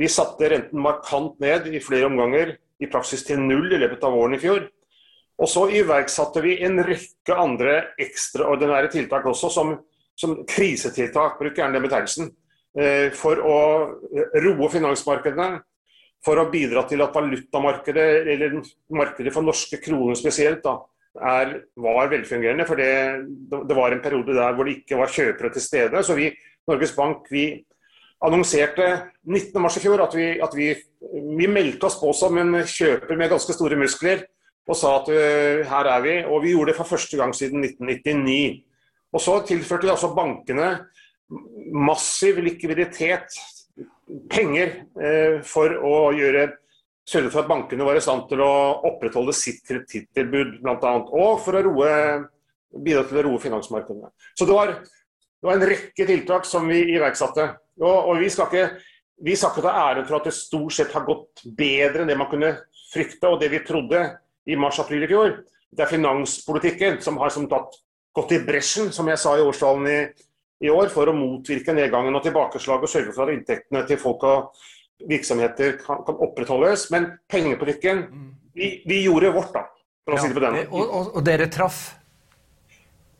Vi 0.00 0.08
satte 0.08 0.48
renten 0.52 0.80
markant 0.80 1.40
ned 1.42 1.66
i 1.72 1.80
flere 1.82 2.08
omganger, 2.08 2.54
i 2.80 2.88
praksis 2.88 3.24
til 3.26 3.40
null 3.42 3.72
i 3.72 3.80
løpet 3.80 4.04
av 4.06 4.14
våren 4.16 4.36
i 4.36 4.40
fjor. 4.40 4.68
Og 5.40 5.48
så 5.48 5.64
iverksatte 5.72 6.42
vi 6.44 6.58
en 6.66 6.82
rekke 6.84 7.36
andre 7.36 7.76
ekstraordinære 8.00 8.90
tiltak 8.92 9.24
også, 9.26 9.48
som, 9.52 9.72
som 10.18 10.36
krisetiltak, 10.48 11.38
bruk 11.40 11.56
gjerne 11.56 11.78
den 11.78 11.86
betegnelsen, 11.86 12.28
eh, 12.76 13.08
for 13.16 13.40
å 13.40 13.58
roe 14.44 14.70
finansmarkedene. 14.72 15.64
For 16.20 16.36
å 16.36 16.50
bidra 16.52 16.82
til 16.84 17.00
at 17.00 17.14
valutamarkedet, 17.16 18.06
eller 18.28 18.58
markedet 18.92 19.32
for 19.32 19.46
norske 19.46 19.78
kroner 19.80 20.18
spesielt, 20.20 20.60
da, 20.66 20.74
er, 21.16 21.54
var 21.80 22.10
velfungerende. 22.12 22.66
For 22.68 22.76
det, 22.76 22.90
det, 23.48 23.76
var 23.78 23.96
en 23.96 24.02
periode 24.04 24.36
der 24.36 24.52
hvor 24.52 24.68
det 24.68 24.82
ikke 24.82 24.98
var 25.00 25.14
kjøpere 25.14 25.52
til 25.54 25.64
stede. 25.64 26.02
Så 26.04 26.18
vi, 26.18 26.28
Norges 26.68 26.92
Bank, 26.92 27.24
vi 27.32 27.46
annonserte 28.28 28.90
19.3 29.24 29.80
i 29.80 29.84
fjor 29.86 30.04
at, 30.04 30.18
vi, 30.18 30.28
at 30.44 30.52
vi, 30.56 30.68
vi, 31.40 31.48
meldte 31.48 31.88
oss 31.88 31.96
på 32.02 32.12
som 32.12 32.36
en 32.36 32.58
kjøper 32.68 33.16
med 33.16 33.32
ganske 33.32 33.56
store 33.56 33.80
muskler 33.80 34.26
og 34.70 34.78
sa 34.78 34.94
at 35.00 35.08
uh, 35.10 35.62
her 35.66 35.90
er 35.90 36.02
vi. 36.04 36.16
Og 36.30 36.44
vi 36.44 36.54
gjorde 36.54 36.72
det 36.72 36.78
for 36.78 36.92
første 36.92 37.18
gang 37.18 37.34
siden 37.36 37.64
1999. 37.66 38.62
Og 39.10 39.22
så 39.22 39.40
tilførte 39.46 39.88
vi 39.88 39.94
altså 39.94 40.12
bankene 40.14 40.70
massiv 41.74 42.38
likviditet, 42.42 43.36
penger, 44.30 44.72
eh, 44.98 45.36
for 45.46 45.76
å 45.86 46.10
gjøre, 46.14 46.48
sørge 47.06 47.30
for 47.30 47.44
at 47.44 47.50
bankene 47.50 47.86
var 47.86 47.98
i 47.98 48.02
stand 48.02 48.24
til 48.30 48.42
å 48.42 48.52
opprettholde 48.88 49.34
sitt 49.38 49.60
kredittilbud, 49.68 50.56
bl.a. 50.64 50.94
Og 51.06 51.38
for 51.44 51.58
å 51.58 51.62
roe, 51.68 51.92
bidra 52.74 53.04
til 53.06 53.20
å 53.20 53.24
roe 53.28 53.42
finansmarkedene. 53.42 54.10
Så 54.34 54.48
det 54.48 54.56
var, 54.56 54.74
det 54.82 55.46
var, 55.46 55.58
en 55.58 55.70
rekke 55.70 56.08
tiltak 56.08 56.50
som 56.50 56.66
vi 56.70 56.82
iverksatte. 56.96 57.46
Og, 57.78 58.10
og 58.10 58.18
vi 58.22 58.30
skal 58.32 58.50
ikke 58.50 58.66
vi 59.20 59.34
skal 59.36 59.52
ikke 59.52 59.66
ta 59.66 59.72
æren 59.76 60.06
for 60.08 60.16
at 60.16 60.26
det 60.30 60.32
stort 60.32 60.72
sett 60.72 60.94
har 60.96 61.04
gått 61.04 61.42
bedre 61.44 62.02
enn 62.02 62.08
det 62.08 62.16
man 62.16 62.30
kunne 62.30 62.54
frykte 62.90 63.28
og 63.28 63.42
det 63.42 63.50
vi 63.52 63.60
trodde 63.66 64.00
i 64.50 64.58
mars-april 64.58 65.06
i 65.06 65.10
fjor. 65.10 65.38
Det 65.70 65.84
er 65.84 65.92
finanspolitikken 65.92 66.98
som 67.04 67.20
har 67.22 67.32
som 67.34 67.46
tatt, 67.50 67.78
gått 68.16 68.34
i 68.34 68.40
bresjen, 68.42 68.90
som 68.94 69.08
jeg 69.10 69.20
sa 69.22 69.36
i 69.38 69.44
årstalen 69.44 69.86
i, 69.86 69.98
i, 70.66 70.70
år, 70.72 70.90
for 70.92 71.10
å 71.10 71.14
motvirke 71.16 71.74
nedgangen 71.76 72.16
og 72.18 72.24
tilbakeslag 72.26 72.82
og 72.82 72.90
sørge 72.90 73.14
for 73.14 73.28
at 73.28 73.36
inntektene 73.36 73.84
til 73.88 74.00
folk 74.00 74.26
og 74.26 74.66
virksomheter 75.08 75.78
kan, 75.80 76.02
kan 76.06 76.18
opprettholdes. 76.26 76.88
Men 76.94 77.12
pengepolitikken 77.30 78.04
vi, 78.54 78.80
vi, 78.84 79.04
gjorde 79.06 79.32
vårt, 79.36 79.54
da. 79.54 79.64
For 80.04 80.16
å 80.16 80.18
ja, 80.18 80.24
si 80.24 80.32
det 80.32 80.38
på 80.40 80.44
den. 80.44 80.60
Og, 80.66 80.82
og, 80.82 81.14
og 81.14 81.26
dere 81.26 81.46
traff? 81.52 81.80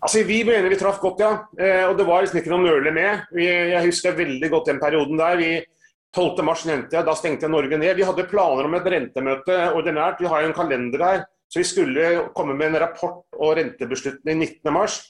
Altså, 0.00 0.24
Vi 0.26 0.42
mener 0.48 0.72
vi 0.72 0.78
traff 0.80 0.98
godt, 1.00 1.22
ja. 1.22 1.32
Eh, 1.60 1.84
og 1.86 1.96
det 1.98 2.06
var 2.08 2.24
liksom 2.24 2.40
ikke 2.40 2.52
noe 2.52 2.64
å 2.64 2.66
nøle 2.66 2.92
med. 2.96 3.28
Vi, 3.36 3.46
jeg 3.46 3.86
husker 3.86 4.16
veldig 4.18 4.50
godt 4.52 4.72
den 4.72 4.80
perioden 4.82 5.20
der. 5.20 5.38
Vi, 5.38 5.52
12. 6.16 6.42
mars 6.42 6.64
nevnte 6.66 6.96
jeg, 6.96 7.06
da 7.06 7.14
stengte 7.14 7.46
jeg 7.46 7.52
Norge 7.54 7.78
ned. 7.78 7.94
Vi 7.98 8.06
hadde 8.06 8.26
planer 8.30 8.66
om 8.66 8.74
et 8.74 8.88
rentemøte 8.94 9.58
ordinært. 9.78 10.18
Vi 10.22 10.30
har 10.30 10.42
jo 10.42 10.50
en 10.50 10.56
kalender 10.56 11.04
her. 11.06 11.22
Så 11.50 11.62
vi 11.62 11.66
skulle 11.66 12.10
komme 12.34 12.54
med 12.54 12.70
en 12.72 12.82
rapport 12.82 13.24
og 13.38 13.56
rentebeslutning 13.58 14.38
19. 14.38 14.72
mars. 14.74 15.00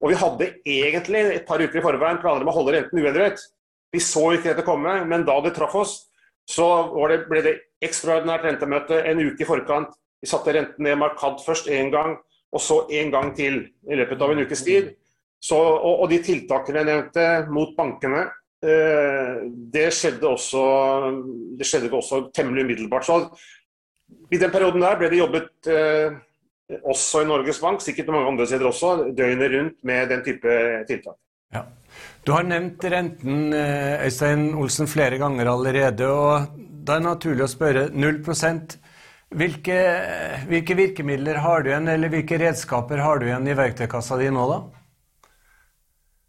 Og 0.00 0.12
vi 0.12 0.18
hadde 0.18 0.52
egentlig 0.64 1.22
et 1.34 1.46
par 1.46 1.62
uker 1.62 1.80
i 1.80 1.84
forveien 1.84 2.20
planer 2.22 2.44
om 2.44 2.50
å 2.50 2.54
holde 2.56 2.76
renten 2.76 3.02
uendret. 3.02 3.42
Vi 3.92 4.02
så 4.02 4.30
ikke 4.34 4.52
dette 4.52 4.66
komme, 4.66 5.00
men 5.06 5.26
da 5.26 5.36
det 5.42 5.52
traff 5.56 5.74
oss, 5.76 5.94
så 6.50 6.66
det, 7.10 7.24
ble 7.30 7.42
det 7.44 7.56
ekstraordinært 7.84 8.46
rentemøte 8.46 9.00
en 9.06 9.22
uke 9.22 9.44
i 9.44 9.48
forkant. 9.48 9.92
Vi 10.22 10.28
satte 10.30 10.54
renten 10.54 10.86
ned 10.86 10.98
markant 11.00 11.42
først 11.44 11.68
én 11.70 11.90
gang, 11.92 12.16
og 12.50 12.62
så 12.62 12.84
en 12.90 13.12
gang 13.12 13.30
til 13.36 13.62
i 13.90 13.98
løpet 13.98 14.22
av 14.22 14.32
en 14.32 14.42
ukes 14.44 14.64
tid. 14.66 14.92
Så, 15.40 15.56
og, 15.56 16.04
og 16.04 16.10
de 16.10 16.20
tiltakene 16.22 16.82
jeg 16.82 16.88
nevnte 16.90 17.26
mot 17.52 17.72
bankene, 17.76 18.26
det 18.60 19.86
skjedde 19.96 20.28
også 20.28 20.62
det 21.56 21.64
skjedde 21.64 21.88
også 21.96 22.26
temmelig 22.36 22.66
umiddelbart. 22.66 23.06
Så 23.08 23.16
I 24.30 24.38
den 24.38 24.52
perioden 24.52 24.84
der 24.84 24.98
ble 25.00 25.08
det 25.10 25.20
jobbet 25.20 25.70
eh, 25.70 26.18
også 26.80 27.24
i 27.24 27.28
Norges 27.28 27.60
Bank, 27.62 27.82
sikkert 27.82 28.12
mange 28.12 28.30
andre 28.30 28.46
steder 28.46 28.68
også, 28.70 29.10
døgnet 29.16 29.52
rundt 29.54 29.78
med 29.86 30.10
den 30.12 30.24
type 30.26 30.56
tiltak. 30.88 31.18
Ja. 31.54 31.64
Du 32.24 32.32
har 32.36 32.46
nevnt 32.46 32.84
renten 32.84 33.54
eh, 33.56 34.04
Øystein 34.06 34.52
Olsen, 34.54 34.86
flere 34.90 35.18
ganger 35.18 35.50
allerede. 35.50 36.06
og 36.06 36.60
Da 36.86 36.96
er 36.96 37.02
det 37.02 37.08
naturlig 37.08 37.46
å 37.46 37.50
spørre 37.50 37.88
0 37.90 38.20
hvilke, 39.30 39.78
hvilke 40.50 40.74
virkemidler 40.74 41.38
har 41.38 41.62
du 41.62 41.70
igjen, 41.70 41.88
eller 41.88 42.10
hvilke 42.10 42.38
redskaper 42.38 42.98
har 42.98 43.18
du 43.18 43.28
igjen 43.28 43.46
i 43.46 43.54
verktøykassa 43.54 44.18
di 44.18 44.30
nå, 44.34 44.46
da? 44.50 44.58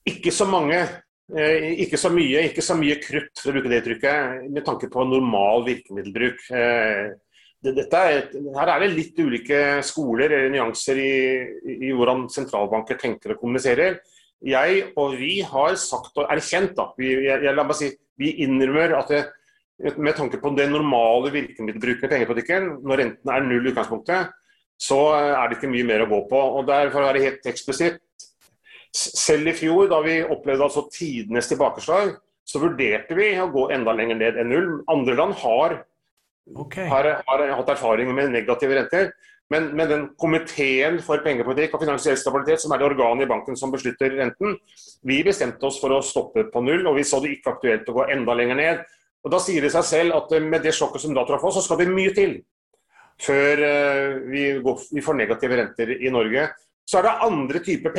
Ikke 0.09 0.33
så 0.33 0.45
mange. 0.49 0.83
Eh, 1.31 1.77
ikke 1.85 1.99
så 1.99 2.09
mye, 2.11 2.43
ikke 2.49 2.63
så 2.65 2.75
mye 2.75 2.97
krutt, 2.99 3.31
for 3.39 3.51
å 3.51 3.55
bruke 3.55 3.69
det 3.71 3.81
uttrykket, 3.81 4.47
med 4.51 4.65
tanke 4.67 4.89
på 4.91 5.05
normal 5.07 5.63
virkemiddelbruk. 5.67 6.41
Eh, 6.51 7.13
er, 7.61 8.25
her 8.57 8.71
er 8.73 8.81
det 8.83 8.89
litt 8.91 9.19
ulike 9.21 9.61
skoler 9.85 10.33
eller 10.33 10.51
nyanser 10.51 10.99
i, 10.99 11.13
i, 11.77 11.91
hvordan 11.93 12.25
sentralbanker 12.33 12.99
tenker 12.99 13.35
og 13.35 13.43
kommuniserer. 13.43 14.01
Jeg 14.43 14.87
og 14.97 15.15
vi 15.19 15.37
har 15.45 15.77
sagt 15.79 16.17
og 16.17 16.27
erkjent, 16.33 16.73
da, 16.75 16.89
vi, 16.97 17.13
jeg, 17.29 17.55
la 17.55 17.63
meg 17.63 17.77
si, 17.77 17.91
vi 18.19 18.33
innrømmer 18.43 18.97
at 18.97 19.13
det, 19.13 19.23
med 20.01 20.17
tanke 20.17 20.41
på 20.41 20.51
den 20.57 20.73
normale 20.73 21.31
virkemiddelbruken 21.33 22.09
i 22.09 22.11
pengepolitikken, 22.11 22.71
når 22.83 23.05
renten 23.05 23.31
er 23.33 23.45
null 23.45 23.69
i 23.69 23.71
utgangspunktet, 23.71 24.33
så 24.81 24.99
er 25.15 25.47
det 25.47 25.59
ikke 25.59 25.71
mye 25.71 25.87
mer 25.87 26.03
å 26.03 26.09
gå 26.09 26.23
på. 26.29 26.41
Og 26.57 26.65
der, 26.67 26.89
For 26.91 27.05
å 27.05 27.11
være 27.11 27.23
helt 27.23 27.47
eksplisitt, 27.49 28.01
selv 28.95 29.47
i 29.47 29.55
fjor, 29.55 29.87
da 29.91 30.01
vi 30.03 30.19
opplevde 30.23 30.67
altså 30.67 30.85
tidenes 30.91 31.49
tilbakeslag, 31.51 32.15
så 32.47 32.59
vurderte 32.59 33.15
vi 33.15 33.31
å 33.39 33.49
gå 33.51 33.69
enda 33.71 33.93
lenger 33.95 34.19
ned 34.19 34.39
enn 34.41 34.51
null. 34.51 34.71
Andre 34.91 35.15
land 35.15 35.37
har, 35.43 35.77
okay. 36.55 36.87
har, 36.91 37.11
har 37.27 37.45
hatt 37.55 37.75
erfaringer 37.75 38.17
med 38.17 38.33
negative 38.33 38.79
renter. 38.79 39.11
Men, 39.51 39.67
men, 39.75 39.87
den 39.89 40.03
komiteen 40.19 41.01
for 41.03 41.19
pengepolitikk 41.25 41.75
og 41.75 41.83
finansiell 41.83 42.15
stabilitet, 42.19 42.61
som 42.63 42.71
er 42.71 42.79
det 42.79 42.87
organet 42.87 43.25
i 43.25 43.31
banken 43.31 43.57
som 43.59 43.71
beslutter 43.73 44.13
renten, 44.15 44.55
vi 45.07 45.19
bestemte 45.27 45.67
oss 45.67 45.79
for 45.81 45.91
å 45.91 45.99
stoppe 46.05 46.45
på 46.53 46.63
null, 46.63 46.85
og 46.87 46.95
vi 46.95 47.03
så 47.07 47.19
det 47.19 47.33
ikke 47.35 47.57
aktuelt 47.57 47.89
å 47.91 47.97
gå 47.97 48.07
enda 48.15 48.35
lenger 48.37 48.59
ned. 48.59 48.85
Og 49.21 49.33
Da 49.33 49.41
sier 49.43 49.61
det 49.61 49.73
seg 49.73 49.85
selv 49.85 50.15
at 50.17 50.31
eh, 50.33 50.43
med 50.43 50.63
det 50.63 50.73
sjokket 50.75 51.03
som 51.03 51.13
da 51.15 51.25
traff 51.27 51.43
oss, 51.45 51.59
så 51.59 51.65
skal 51.65 51.81
det 51.81 51.91
mye 51.91 52.15
til 52.15 52.39
før 53.21 53.59
uh, 53.61 54.15
vi, 54.31 54.45
går, 54.65 54.85
vi, 54.95 55.01
får 55.05 55.17
negative 55.19 55.57
renter 55.59 55.91
i 55.93 56.09
Norge. 56.09 56.47
Så 56.87 56.99
er 56.99 57.07
det 57.07 57.17
andre 57.27 57.61
typer 57.63 57.93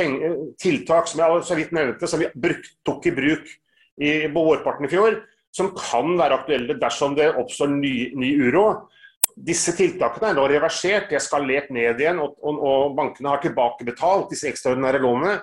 tiltak 0.61 1.07
som 1.09 1.21
jeg 1.23 1.43
så 1.47 1.57
vidt 1.57 1.75
nevnte, 1.75 2.09
som 2.09 2.21
vi 2.21 2.29
bruk, 2.35 2.65
tok 2.85 3.07
i 3.09 3.13
bruk 3.15 3.45
i, 3.97 4.09
på 4.33 4.43
vårparten 4.47 4.87
i 4.87 4.91
fjor, 4.91 5.21
som 5.53 5.71
kan 5.77 6.15
være 6.19 6.39
aktuelle 6.41 6.77
dersom 6.81 7.15
det 7.17 7.29
oppstår 7.39 7.71
ny, 7.73 7.95
ny 8.17 8.33
uro. 8.41 8.65
Disse 9.33 9.73
tiltakene 9.77 10.29
er 10.29 10.37
nå 10.37 10.45
reversert, 10.49 11.07
de 11.09 11.17
er 11.17 11.23
skalert 11.23 11.71
ned 11.73 12.01
igjen, 12.01 12.21
og, 12.21 12.35
og, 12.45 12.59
og 12.61 12.97
bankene 12.97 13.31
har 13.33 13.41
tilbakebetalt 13.41 14.33
disse 14.33 14.49
ekstraordinære 14.51 15.01
lånene. 15.01 15.37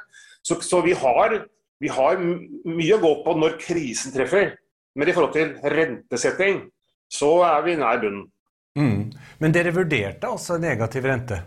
Så, 0.46 0.60
så 0.64 0.80
vi, 0.84 0.94
har, 0.96 1.40
vi, 1.82 1.90
har, 1.90 2.20
mye 2.20 2.96
å 2.96 3.02
gå 3.02 3.14
på 3.24 3.36
når 3.38 3.58
krisen 3.62 4.14
treffer. 4.14 4.54
Men 4.98 5.10
i 5.10 5.14
forhold 5.14 5.34
til 5.34 5.72
rentesetting, 5.74 6.64
så 7.10 7.40
er 7.46 7.64
vi 7.66 7.78
nær 7.78 8.02
bunnen. 8.02 8.28
Mm. 8.78 9.10
Men 9.42 9.54
dere 9.54 9.74
vurderte 9.74 10.30
altså 10.30 10.58
negativ 10.62 11.06
rente? 11.06 11.40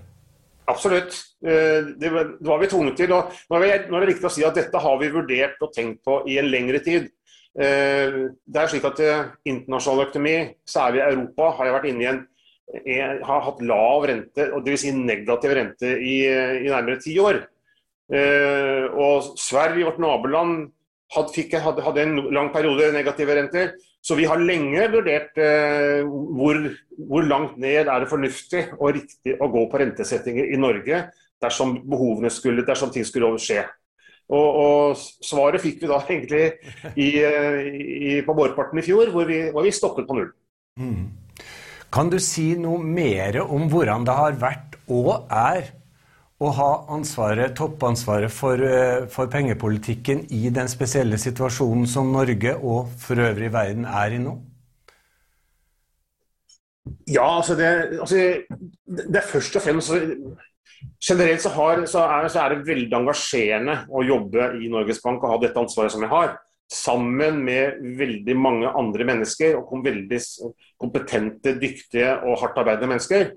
Absolutt. 0.65 1.15
Eh, 1.45 1.85
det 1.99 2.09
var 2.39 2.59
vi 2.61 2.69
tvunget 2.71 2.97
til. 3.01 3.11
Nå 3.11 3.59
er 3.59 3.83
det 3.89 4.07
riktig 4.07 4.29
å 4.29 4.33
si 4.33 4.45
at 4.47 4.55
dette 4.57 4.79
har 4.79 4.99
vi 5.01 5.11
vurdert 5.11 5.61
og 5.63 5.73
tenkt 5.75 6.03
på 6.05 6.21
i 6.31 6.39
en 6.39 6.49
lengre 6.51 6.79
tid. 6.83 7.09
Eh, 7.53 8.19
det 8.31 8.61
er 8.61 8.71
slik 8.71 8.85
at 8.87 9.01
eh, 9.03 9.25
Internasjonal 9.51 10.07
økonomi, 10.07 10.37
særlig 10.67 11.03
Europa, 11.05 11.49
har 11.59 11.73
vært 11.77 11.89
inne 11.91 12.05
i 12.05 12.11
en 12.13 12.21
har 13.27 13.43
hatt 13.43 13.59
lav 13.61 14.05
rente, 14.07 14.45
dvs. 14.63 14.85
Si 14.85 14.93
negativ 14.95 15.51
rente, 15.53 15.89
i, 15.99 16.23
i 16.23 16.71
nærmere 16.71 17.01
ti 17.03 17.11
år. 17.21 17.41
Og 18.97 19.27
Sverige, 19.37 19.83
vårt 19.85 19.99
naboland, 20.01 20.71
hadde, 21.13 21.59
hadde, 21.59 21.83
hadde 21.85 22.05
en 22.07 22.15
lang 22.33 22.49
periode 22.55 22.87
negative 22.95 23.35
renter. 23.35 23.75
Så 24.03 24.17
vi 24.19 24.25
har 24.27 24.41
lenge 24.41 24.83
vurdert 24.91 25.37
eh, 25.39 26.03
hvor, 26.03 26.57
hvor, 26.97 27.23
langt 27.23 27.55
ned 27.61 27.87
er 27.87 28.03
det 28.03 28.09
fornuftig 28.11 28.65
og 28.75 28.97
riktig 28.97 29.37
å 29.39 29.47
gå 29.51 29.63
på 29.71 29.79
rentesettinger 29.79 30.51
i 30.51 30.59
Norge 30.59 31.05
dersom 31.43 31.77
behovene 31.87 32.31
skulle, 32.31 32.65
dersom 32.67 32.91
ting 32.91 33.07
skulle 33.07 33.31
skje. 33.39 33.63
Og, 34.33 34.59
og, 34.59 35.03
svaret 35.23 35.63
fikk 35.63 35.83
vi 35.83 35.91
da 35.91 36.01
egentlig 36.09 36.43
i, 36.95 37.09
i, 37.19 38.13
på 38.25 38.35
vårparten 38.35 38.81
i 38.81 38.85
fjor, 38.85 39.11
hvor 39.13 39.27
vi, 39.29 39.45
hvor 39.55 39.63
vi 39.63 39.75
stoppet 39.75 40.07
på 40.09 40.19
null. 40.19 40.33
Mm. 40.79 41.07
Kan 41.93 42.09
du 42.09 42.17
si 42.23 42.53
noe 42.59 42.81
mer 42.83 43.39
om 43.43 43.69
hvordan 43.71 44.07
det 44.07 44.17
har 44.17 44.37
vært 44.41 44.79
og 44.91 45.29
er 45.31 45.69
å 46.43 46.51
ha 46.57 46.69
ansvaret, 46.93 47.55
toppansvaret 47.57 48.31
for, 48.31 48.61
eh, 48.61 49.05
for, 49.11 49.29
pengepolitikken 49.31 50.25
i 50.31 50.49
den 50.53 50.69
spesielle 50.71 51.19
situasjonen 51.21 51.87
som 51.87 52.11
Norge 52.11 52.55
og 52.59 52.91
for 52.99 53.19
øvrig 53.19 53.51
verden 53.53 53.85
er 53.85 54.15
i 54.17 54.21
nå? 54.21 54.37
Ja, 57.07 57.37
altså 57.37 57.55
det, 57.55 57.69
altså 57.99 58.17
det 58.85 59.19
er 59.21 59.29
først 59.29 59.55
og 59.55 59.63
fremst 59.63 59.93
Generelt 60.99 61.39
så, 61.39 61.49
har, 61.55 61.85
så, 61.87 62.01
er, 62.03 62.27
så, 62.27 62.41
er, 62.41 62.53
det 62.53 62.67
veldig 62.67 62.97
engasjerende 62.97 63.75
å 63.87 64.03
jobbe 64.03 64.49
i 64.59 64.67
Norges 64.71 64.99
Bank 65.03 65.23
og 65.23 65.31
ha 65.31 65.37
dette 65.39 65.59
ansvaret 65.59 65.93
som 65.93 66.03
jeg 66.03 66.11
har. 66.11 66.33
Sammen 66.71 67.39
med 67.43 67.79
veldig 67.99 68.35
mange 68.35 68.71
andre 68.71 69.07
mennesker, 69.07 69.55
og 69.59 69.83
veldig 69.85 70.19
kompetente, 70.81 71.55
dyktige 71.59 72.17
og 72.23 72.39
hardt 72.41 72.59
arbeidende 72.59 72.91
mennesker. 72.91 73.31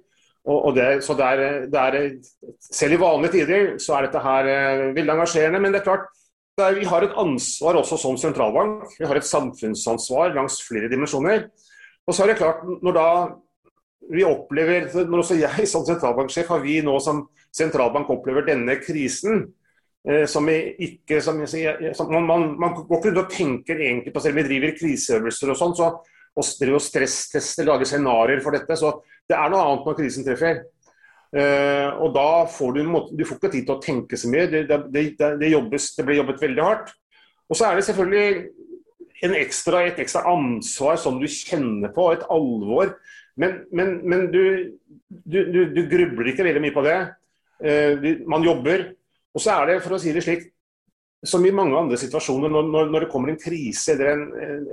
Og, 0.46 0.76
det, 0.76 1.00
så 1.02 1.16
det 1.18 1.26
er, 1.26 1.64
det 1.66 1.80
er, 1.80 1.96
Selv 2.62 2.94
i 2.94 3.00
vanlige 3.00 3.32
tider 3.34 3.72
så 3.82 3.96
er 3.96 4.06
dette 4.06 4.22
her 4.22 4.50
eh, 4.50 4.82
veldig 4.94 5.14
engasjerende. 5.16 5.60
Men 5.62 5.74
det 5.74 5.80
er 5.80 5.88
klart, 5.88 6.06
det 6.56 6.64
er, 6.68 6.78
vi 6.78 6.86
har 6.86 7.02
et 7.02 7.16
ansvar 7.18 7.80
også 7.80 7.98
som 7.98 8.18
sentralbank. 8.20 8.94
Vi 8.98 9.08
har 9.08 9.18
et 9.18 9.26
samfunnsansvar 9.26 10.36
langs 10.36 10.60
flere 10.68 10.90
dimensjoner. 10.92 11.48
Og 12.06 12.14
så 12.14 12.22
er 12.22 12.32
det 12.32 12.38
klart, 12.38 12.62
når 12.82 12.94
da 12.94 13.08
vi 14.14 14.22
opplever, 14.22 14.86
når 14.94 15.24
også 15.24 15.40
jeg 15.40 15.66
som 15.66 15.84
sentralbanksjef, 15.86 16.48
har 16.54 16.62
vi 16.62 16.78
nå 16.84 16.94
som 17.02 17.24
sentralbank 17.56 18.10
opplever 18.14 18.46
denne 18.46 18.78
krisen, 18.78 19.48
eh, 20.06 20.28
som 20.30 20.46
vi 20.46 20.60
ikke 20.86 21.18
som, 21.24 21.42
som 21.48 22.12
man, 22.12 22.28
man, 22.28 22.52
man, 22.54 22.76
går 22.86 23.00
ikke 23.00 23.10
rundt 23.10 23.24
og 23.24 23.32
tenker 23.34 23.82
egentlig 23.82 24.14
på 24.14 24.22
selv 24.22 24.36
om 24.36 24.44
vi 24.44 24.46
driver 24.52 24.78
kriseøvelser 24.78 25.50
og 25.50 25.58
sånn, 25.58 25.74
så 25.74 25.90
og 26.36 26.82
stresstester, 26.82 27.66
lager 27.66 27.88
scenarioer 27.88 28.42
for 28.44 28.56
dette. 28.56 28.76
Så 28.78 28.92
det 29.28 29.36
er 29.36 29.52
noe 29.52 29.64
annet 29.64 29.88
når 29.88 29.98
krisen 29.98 30.26
treffer. 30.26 30.64
Uh, 31.36 31.90
og 32.04 32.12
da 32.14 32.28
får 32.48 32.76
du, 32.76 32.82
du 33.18 33.24
får 33.26 33.40
ikke 33.40 33.50
tid 33.52 33.66
til 33.66 33.74
å 33.74 33.82
tenke 33.82 34.18
så 34.20 34.30
mye. 34.32 34.46
Det, 34.52 34.62
det, 34.94 35.06
det, 35.40 35.50
jobbes, 35.52 35.90
det 35.96 36.06
blir 36.06 36.20
jobbet 36.20 36.44
veldig 36.44 36.64
hardt. 36.64 36.92
Og 37.50 37.58
så 37.58 37.68
er 37.68 37.78
det 37.78 37.86
selvfølgelig 37.88 39.36
ekstra, 39.42 39.84
et 39.86 40.00
ekstra 40.02 40.24
ansvar 40.30 40.98
som 41.00 41.20
du 41.20 41.26
kjenner 41.30 41.92
på, 41.94 42.10
et 42.12 42.26
alvor. 42.32 42.94
Men, 43.36 43.62
men, 43.74 43.96
men 44.08 44.26
du, 44.32 44.42
du, 45.08 45.40
du, 45.52 45.60
du, 45.74 45.82
grubler 45.90 46.32
ikke 46.32 46.46
veldig 46.46 46.62
mye 46.64 46.76
på 46.76 46.84
det. 46.86 46.98
Uh, 47.64 48.12
man 48.28 48.44
jobber. 48.46 48.90
Og 49.36 49.42
så 49.42 49.56
er 49.58 49.72
det, 49.72 49.80
for 49.84 49.96
å 49.96 50.00
si 50.00 50.14
det 50.16 50.24
slik, 50.24 50.46
som 51.26 51.44
i 51.46 51.54
mange 51.54 51.76
andre 51.78 51.98
situasjoner, 52.00 52.52
når, 52.52 52.90
når 52.92 53.04
det 53.04 53.10
kommer 53.12 53.32
en 53.32 53.40
krise 53.40 53.94
eller 53.94 54.12
en, 54.12 54.24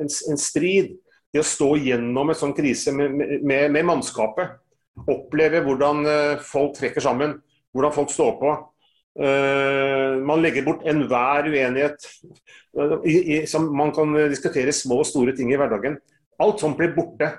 en, 0.04 0.10
en, 0.32 0.40
strid, 0.40 0.94
det 1.34 1.42
å 1.42 1.48
stå 1.48 1.72
gjennom 1.82 2.30
en 2.30 2.38
sånn 2.38 2.54
krise 2.54 2.94
med, 2.96 3.16
med, 3.42 3.72
med 3.74 3.88
mannskapet, 3.90 4.60
oppleve 5.10 5.64
hvordan 5.66 6.06
uh, 6.06 6.44
folk 6.46 6.78
trekker 6.78 7.02
sammen, 7.02 7.40
hvordan 7.74 7.96
folk 7.96 8.14
står 8.14 8.38
på. 8.42 8.54
Uh, 9.18 10.22
man 10.26 10.42
legger 10.42 10.66
bort 10.68 10.86
enhver 10.90 11.50
uenighet. 11.50 12.06
I, 13.10 13.42
man 13.74 13.94
kan 13.94 14.14
diskutere 14.30 14.74
små 14.74 15.02
og 15.02 15.10
store 15.10 15.34
ting 15.38 15.52
i 15.54 15.58
hverdagen. 15.58 15.98
Alt 16.42 16.62
sånt 16.62 16.78
blir 16.78 16.94
borte 16.94 17.32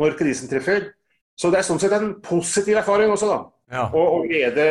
når 0.00 0.16
krisen 0.16 0.48
treffer. 0.48 0.90
Så 1.36 1.52
det 1.52 1.60
er 1.60 1.68
sånn 1.68 1.80
sett 1.80 1.92
en 1.96 2.14
positiv 2.24 2.80
erfaring 2.80 3.12
også, 3.12 3.28
da. 3.28 3.40
Ja. 3.72 3.86
Å 3.88 4.20
lede, 4.28 4.66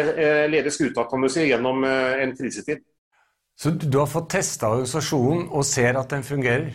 lede, 0.50 0.69
skuta 0.73 1.07
kan 1.09 1.23
du 1.25 1.29
si, 1.29 1.47
gjennom 1.50 1.81
en 1.85 2.35
krisetid. 2.38 2.83
Så 3.57 3.73
du 3.73 3.97
har 3.97 4.09
fått 4.09 4.29
testa 4.33 4.69
organisasjonen 4.69 5.47
og 5.50 5.65
ser 5.65 5.97
at 5.97 6.13
den 6.13 6.25
fungerer? 6.25 6.69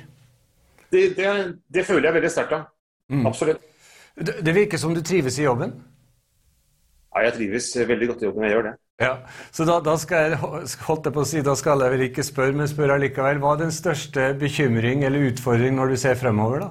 Det, 0.93 1.03
det, 1.19 1.35
det 1.75 1.85
føler 1.87 2.11
jeg 2.11 2.19
veldig 2.21 2.33
sterkt 2.33 2.57
av. 2.57 2.65
Mm. 3.13 3.27
Absolutt. 3.29 3.63
Det, 4.17 4.39
det 4.47 4.55
virker 4.57 4.81
som 4.81 4.95
du 4.97 5.03
trives 5.05 5.39
i 5.39 5.47
jobben? 5.47 5.75
Ja, 7.15 7.27
jeg 7.27 7.37
trives 7.39 7.71
veldig 7.89 8.11
godt 8.13 8.23
i 8.23 8.29
jobben. 8.29 8.47
Jeg 8.47 8.57
gjør 8.57 8.69
det. 8.71 8.75
Ja, 9.01 9.13
Så 9.53 9.67
da, 9.69 9.77
da, 9.85 9.93
skal 10.01 10.31
jeg 10.31 10.39
holdt 10.41 11.05
jeg 11.05 11.13
på 11.13 11.21
å 11.21 11.29
si, 11.29 11.43
da 11.45 11.53
skal 11.59 11.83
jeg 11.85 11.93
vel 11.93 12.07
ikke 12.07 12.25
spørre, 12.25 12.57
men 12.57 12.69
spørre 12.71 12.97
allikevel. 12.97 13.43
Hva 13.43 13.53
er 13.57 13.67
den 13.67 13.75
største 13.75 14.31
bekymring 14.41 15.05
eller 15.05 15.29
utfordring 15.31 15.77
når 15.77 15.93
du 15.93 16.01
ser 16.01 16.17
fremover, 16.17 16.65
da? 16.65 16.71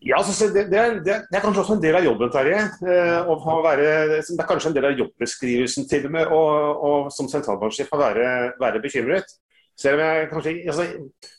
Ja, 0.00 0.16
altså, 0.16 0.46
det, 0.48 0.70
det, 0.70 0.78
er, 0.78 0.94
det, 1.04 1.14
er, 1.28 1.42
kanskje 1.42 1.60
også 1.60 1.74
en 1.76 1.82
del 1.82 1.98
av 1.98 2.06
jobben, 2.06 2.30
Terje. 2.32 2.60
Eh, 2.88 3.32
det 3.76 4.38
er 4.38 4.48
kanskje 4.48 4.70
en 4.70 4.76
del 4.78 4.86
av 4.88 5.02
jobbeskrivelsen 5.02 5.88
til 5.90 6.06
og 6.08 6.14
med, 6.14 6.30
og, 6.32 6.84
og 6.88 7.10
som 7.12 7.28
sentralbanksjef 7.28 7.90
å 7.92 8.00
være, 8.00 8.30
være, 8.62 8.80
bekymret. 8.80 9.34
Selv 9.80 9.96
om 9.96 10.02
jeg 10.04 10.28
kanskje, 10.30 10.54
altså, 10.68 10.86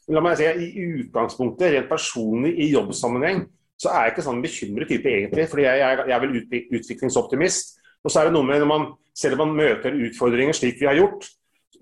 la 0.10 0.24
meg 0.26 0.40
si, 0.40 0.48
I 0.50 0.86
utgangspunktet, 1.04 1.76
rent 1.76 1.92
personlig 1.92 2.56
i 2.64 2.72
jobbsammenheng, 2.72 3.44
så 3.82 3.92
er 3.92 4.08
jeg 4.08 4.16
ikke 4.16 4.26
sånn 4.26 4.42
bekymret 4.42 4.90
type 4.90 5.10
egentlig. 5.10 5.46
fordi 5.50 5.68
jeg, 5.68 5.82
jeg, 5.82 6.08
jeg 6.10 6.16
er 6.16 6.24
vel 6.24 6.40
utviklingsoptimist. 6.80 7.78
Og 8.02 8.14
så 8.14 8.22
er 8.22 8.30
det 8.30 8.36
noe 8.36 8.48
med 8.48 8.64
når 8.64 8.70
man, 8.70 8.90
Selv 9.18 9.36
om 9.36 9.50
man 9.50 9.58
møter 9.60 9.98
utfordringer 10.08 10.56
slik 10.56 10.78
vi 10.80 10.88
har 10.88 10.96
gjort, 10.96 11.26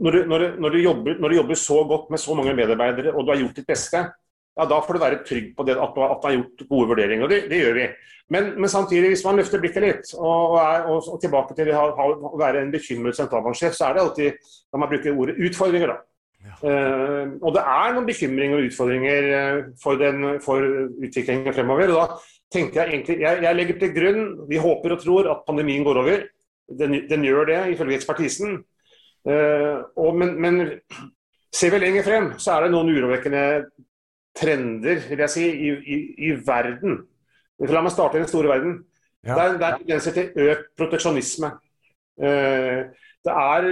når 0.02 0.16
du, 0.16 0.20
når, 0.32 0.44
når, 0.64 0.74
du 0.74 0.80
jobber, 0.82 1.20
når 1.22 1.30
du, 1.30 1.36
jobber, 1.36 1.58
så 1.62 1.84
godt 1.86 2.08
med 2.10 2.20
så 2.20 2.34
mange 2.34 2.56
medarbeidere 2.58 3.12
og 3.14 3.26
du 3.26 3.30
har 3.30 3.38
gjort 3.44 3.60
ditt 3.60 3.68
beste, 3.70 4.02
ja, 4.58 4.66
da 4.66 4.80
får 4.82 4.98
du 4.98 5.02
være 5.04 5.20
trygg 5.28 5.52
på 5.56 5.66
det, 5.68 5.76
at, 5.78 5.92
du, 5.94 6.02
at 6.04 6.18
du 6.24 6.28
har 6.28 6.34
gjort 6.40 6.64
gode 6.72 6.88
vurderinger. 6.90 7.28
og 7.28 7.30
Det, 7.30 7.40
det 7.52 7.60
gjør 7.62 7.78
vi. 7.78 7.86
Men, 8.34 8.50
men, 8.58 8.70
samtidig, 8.70 9.14
hvis 9.14 9.24
man 9.26 9.38
løfter 9.38 9.62
blikket 9.62 9.86
litt 9.86 10.12
og, 10.18 10.58
er, 10.62 10.90
og, 10.90 11.06
og 11.14 11.22
tilbake 11.22 11.56
til 11.58 11.72
å 11.76 12.34
være 12.42 12.64
en 12.64 12.74
bekymret 12.74 13.18
sentralbanksjef, 13.18 13.78
så 13.78 13.88
er 13.88 13.98
det 13.98 14.04
alltid, 14.08 14.52
la 14.74 14.82
meg 14.82 14.96
bruke 14.96 15.14
ordet, 15.14 15.38
utfordringer. 15.50 15.94
da. 15.94 16.09
Uh, 16.40 17.36
og 17.44 17.52
det 17.56 17.62
er 17.62 17.94
noen 17.96 18.06
bekymringer 18.08 18.62
og 18.62 18.68
utfordringer 18.70 19.26
uh, 19.28 19.58
for, 19.80 20.00
den, 20.00 20.24
for, 20.44 20.64
utviklingen 21.04 21.54
fremover. 21.56 21.92
og 21.92 22.00
da 22.00 22.06
tenker 22.52 22.82
Jeg 22.82 22.94
egentlig, 22.94 23.18
jeg, 23.20 23.44
jeg, 23.44 23.56
legger 23.56 23.80
til 23.80 23.94
grunn, 23.96 24.22
vi 24.50 24.62
håper 24.64 24.96
og 24.96 25.04
tror 25.04 25.30
at 25.34 25.44
pandemien 25.48 25.84
går 25.84 26.00
over. 26.04 26.24
Den, 26.80 26.96
den 27.10 27.26
gjør 27.28 27.46
det, 27.50 27.60
ifølge 27.74 28.00
ekspertisen. 28.00 28.64
Uh, 29.28 29.84
og, 30.00 30.16
men, 30.16 30.36
men, 30.42 30.62
ser 31.56 31.74
vi 31.74 31.84
lenger 31.84 32.08
frem, 32.08 32.32
så 32.40 32.56
er 32.56 32.66
det 32.66 32.74
noen 32.74 32.92
urovekkende 32.94 33.46
trender 34.38 35.00
vil 35.10 35.24
jeg 35.26 35.34
si, 35.34 35.48
i, 35.50 35.72
i, 35.76 36.02
i 36.30 36.34
verden. 36.46 37.02
La 37.68 37.82
meg 37.84 37.92
starte 37.92 38.20
i 38.20 38.24
den 38.24 38.32
store 38.32 38.52
verden. 38.54 38.78
Ja. 39.28 39.36
Det 39.36 39.44
er, 39.44 39.56
er 39.60 39.80
tendenser 39.82 40.16
til 40.16 40.52
økt 40.54 40.70
proteksjonisme. 40.80 41.50
det 42.20 43.34
er 43.34 43.66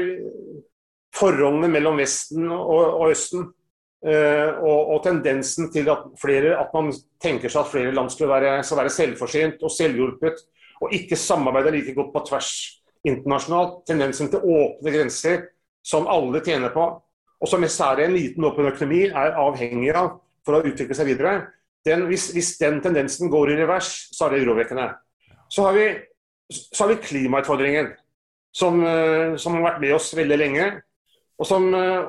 forholdene 1.18 1.70
mellom 1.72 2.00
Vesten 2.02 2.50
og, 2.52 3.00
og 3.02 3.12
Østen. 3.12 3.48
Uh, 3.98 4.62
og, 4.62 4.92
og, 4.94 5.00
tendensen 5.04 5.72
til 5.74 5.88
at, 5.90 6.04
flere, 6.22 6.54
at 6.62 6.70
man 6.76 6.92
tenker 7.24 7.50
seg 7.50 7.64
at 7.64 7.72
flere 7.72 7.94
land 7.96 8.12
skal 8.14 8.30
være, 8.30 8.52
skal 8.64 8.78
være 8.84 8.94
selvforsynt 8.94 9.66
og 9.66 9.74
selvhjulpet, 9.74 10.44
og 10.86 10.94
ikke 10.94 11.18
samarbeide 11.18 11.74
like 11.74 11.96
godt 11.98 12.14
på 12.14 12.22
tvers 12.30 12.52
internasjonalt. 13.10 13.82
Tendensen 13.90 14.30
til 14.30 14.46
åpne 14.46 14.94
grenser 14.94 15.48
som 15.82 16.08
alle 16.14 16.44
tjener 16.46 16.70
på, 16.76 16.86
og 17.42 17.50
som 17.50 17.66
særlig 17.66 18.06
en 18.06 18.16
liten 18.16 18.46
åpen 18.46 18.70
økonomi 18.70 19.08
er 19.08 19.38
avhengig 19.42 19.94
av 19.98 20.20
for 20.46 20.60
å 20.60 20.64
utvikle 20.70 20.96
seg 20.98 21.10
videre. 21.10 21.40
Den, 21.88 22.06
hvis, 22.12 22.30
hvis, 22.36 22.54
den 22.62 22.82
tendensen 22.84 23.32
går 23.34 23.54
i 23.54 23.60
revers, 23.64 23.92
så 24.14 24.28
er 24.28 24.36
det 24.36 24.46
urovekkende. 24.46 24.92
Så 25.50 25.66
har 25.66 25.78
vi, 25.78 25.88
så 26.54 26.88
vi 26.92 27.02
klimautfordringen, 27.02 27.96
som, 28.54 28.78
uh, 28.84 29.34
som 29.42 29.58
har 29.58 29.72
vært 29.72 29.82
med 29.84 29.98
oss 29.98 30.14
veldig 30.18 30.38
lenge 30.38 30.68
og 31.38 31.46
som, 31.46 31.68
eh, 31.74 32.02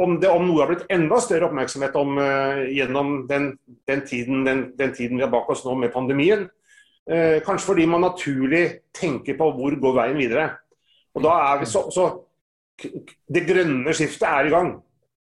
om 0.00 0.16
det 0.20 0.30
om 0.32 0.46
noe 0.46 0.62
har 0.62 0.70
blitt 0.70 0.86
enda 0.92 1.18
større 1.20 1.50
oppmerksomhet 1.50 1.96
om 2.00 2.16
uh, 2.16 2.62
gjennom 2.72 3.26
den, 3.28 3.50
den, 3.88 4.04
tiden, 4.08 4.44
den, 4.46 4.62
den, 4.78 4.94
tiden, 4.96 5.18
vi 5.18 5.24
har 5.26 5.32
bak 5.32 5.50
oss 5.52 5.66
nå 5.66 5.74
med 5.76 5.92
pandemien. 5.92 6.46
Uh, 7.04 7.44
kanskje 7.44 7.68
fordi 7.68 7.84
man 7.90 8.06
naturlig 8.06 8.62
tenker 8.96 9.36
på 9.36 9.50
hvor 9.58 9.76
går 9.82 9.98
veien 9.98 10.16
videre. 10.16 10.46
Og 11.12 11.26
da 11.26 11.34
er 11.50 11.60
vi 11.60 11.68
så, 11.68 11.84
så 11.92 12.08
Det 13.28 13.44
grønne 13.46 13.92
skiftet 13.94 14.24
er 14.26 14.48
i 14.48 14.50
gang. 14.50 14.72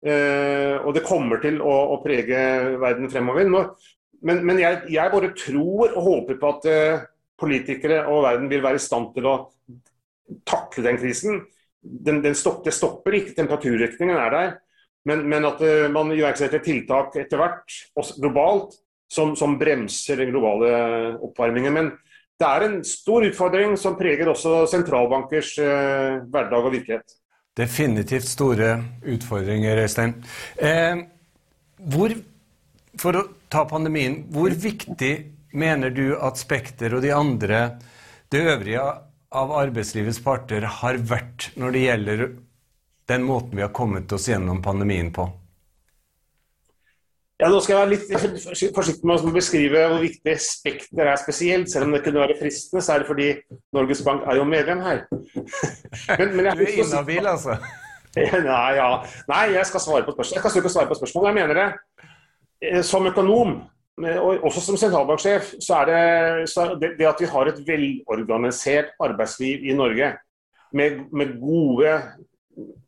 Og 0.03 0.89
det 0.95 1.05
kommer 1.07 1.39
til 1.39 1.61
å, 1.63 1.75
å 1.95 1.99
prege 2.03 2.41
verden 2.83 3.07
fremover. 3.13 3.47
Nå, 3.47 3.61
men, 4.27 4.41
men 4.47 4.59
jeg, 4.59 4.81
jeg, 4.91 5.13
bare 5.13 5.31
tror 5.39 5.93
og 5.93 6.01
håper 6.03 6.41
på 6.41 6.51
at 6.51 6.67
politikere 7.39 8.01
og 8.11 8.25
verden 8.27 8.51
vil 8.51 8.65
være 8.65 8.81
i 8.81 8.83
stand 8.83 9.13
til 9.15 9.31
å 9.31 9.37
takle 10.51 10.83
den 10.89 10.99
krisen 10.99 11.39
den, 11.89 12.23
den 12.25 12.37
stopp, 12.37 12.63
det 12.67 12.75
stopper 12.77 13.19
ikke, 13.19 13.37
temperaturøkningen 13.37 14.19
er 14.19 14.35
der. 14.35 14.51
Men, 15.09 15.25
men 15.31 15.47
at 15.49 15.63
uh, 15.65 15.87
man 15.93 16.13
iverksetter 16.13 16.61
tiltak 16.65 17.17
etter 17.17 17.41
hvert, 17.41 17.79
også 17.97 18.19
globalt, 18.21 18.77
som, 19.09 19.33
som, 19.39 19.57
bremser 19.61 20.21
den 20.21 20.33
globale 20.35 20.71
oppvarmingen. 21.25 21.73
Men 21.73 21.93
det 22.39 22.49
er 22.49 22.67
en 22.67 22.77
stor 22.87 23.25
utfordring 23.25 23.73
som 23.81 23.97
preger 23.99 24.29
også 24.31 24.67
sentralbankers 24.71 25.55
eh, 25.65 26.19
hverdag 26.29 26.67
og 26.69 26.75
virkelighet. 26.77 27.17
Definitivt 27.59 28.29
store 28.29 28.77
utfordringer, 29.09 29.81
Øystein. 29.83 30.13
Eh, 30.61 31.01
hvor, 31.91 32.15
for 33.01 33.19
å 33.19 33.25
ta 33.51 33.65
pandemien, 33.67 34.21
hvor 34.31 34.55
viktig 34.55 35.13
mener 35.59 35.91
du 35.91 36.13
at 36.15 36.39
Spekter 36.39 36.95
og 36.95 37.03
de 37.03 37.11
andre, 37.17 37.63
det 38.31 38.45
øvrige 38.45 38.85
av 39.35 39.53
arbeidslivets 39.53 40.21
parter 40.25 40.65
har 40.81 41.01
vært 41.11 41.51
når 41.61 41.75
det 41.75 41.83
gjelder 41.85 42.25
den 43.09 43.25
måten 43.25 43.57
vi 43.57 43.65
har 43.65 43.75
kommet 43.77 44.13
oss 44.13 44.29
gjennom 44.29 44.63
pandemien 44.65 45.11
på? 45.13 45.29
Ja, 47.39 47.47
nå 47.53 47.61
skal 47.63 47.77
jeg 47.77 47.81
være 47.85 47.91
litt 47.93 48.43
forsiktig 48.43 49.07
med 49.07 49.23
å 49.23 49.31
beskrive 49.31 49.85
hvor 49.93 50.01
viktig 50.03 50.33
Spekter 50.43 51.07
er 51.07 51.21
spesielt. 51.21 51.71
Selv 51.71 51.87
om 51.87 51.95
det 51.95 52.01
kunne 52.03 52.25
være 52.25 52.35
fristende, 52.41 52.83
så 52.83 52.97
er 52.97 53.05
det 53.05 53.11
fordi 53.13 53.29
Norges 53.77 54.03
Bank 54.03 54.25
er 54.27 54.41
jo 54.41 54.47
medlem 54.49 54.83
her. 54.83 55.05
Men, 56.19 56.35
men 56.35 56.49
du 56.59 56.65
er 56.65 56.81
inhabil, 56.83 57.29
altså? 57.31 57.55
Nei, 58.19 58.73
ja. 58.81 58.89
Nei, 59.31 59.45
jeg 59.55 59.69
skal 59.69 59.85
svare 59.85 60.07
på 60.09 60.17
spørsmål. 60.17 60.35
Jeg 60.35 60.43
kan 60.43 60.57
ikke 60.59 60.75
svare 60.75 60.91
på 60.91 60.99
spørsmål. 60.99 61.29
Jeg 61.29 61.37
mener 61.39 61.61
det. 61.61 61.69
Eh, 62.65 62.83
som 62.83 63.07
økonom 63.07 63.55
og 64.05 64.45
også 64.47 64.63
som 64.63 64.77
sentralbanksjef, 64.79 65.55
så 65.65 65.81
er 65.81 65.91
det, 65.91 66.51
så 66.51 66.67
det, 66.81 66.95
det, 66.99 67.07
at 67.09 67.21
vi 67.21 67.27
har 67.27 67.51
et 67.51 67.61
velorganisert 67.67 68.95
arbeidsliv 69.01 69.65
i 69.65 69.75
Norge, 69.77 70.13
med, 70.73 71.01
med 71.13 71.39
gode 71.41 71.95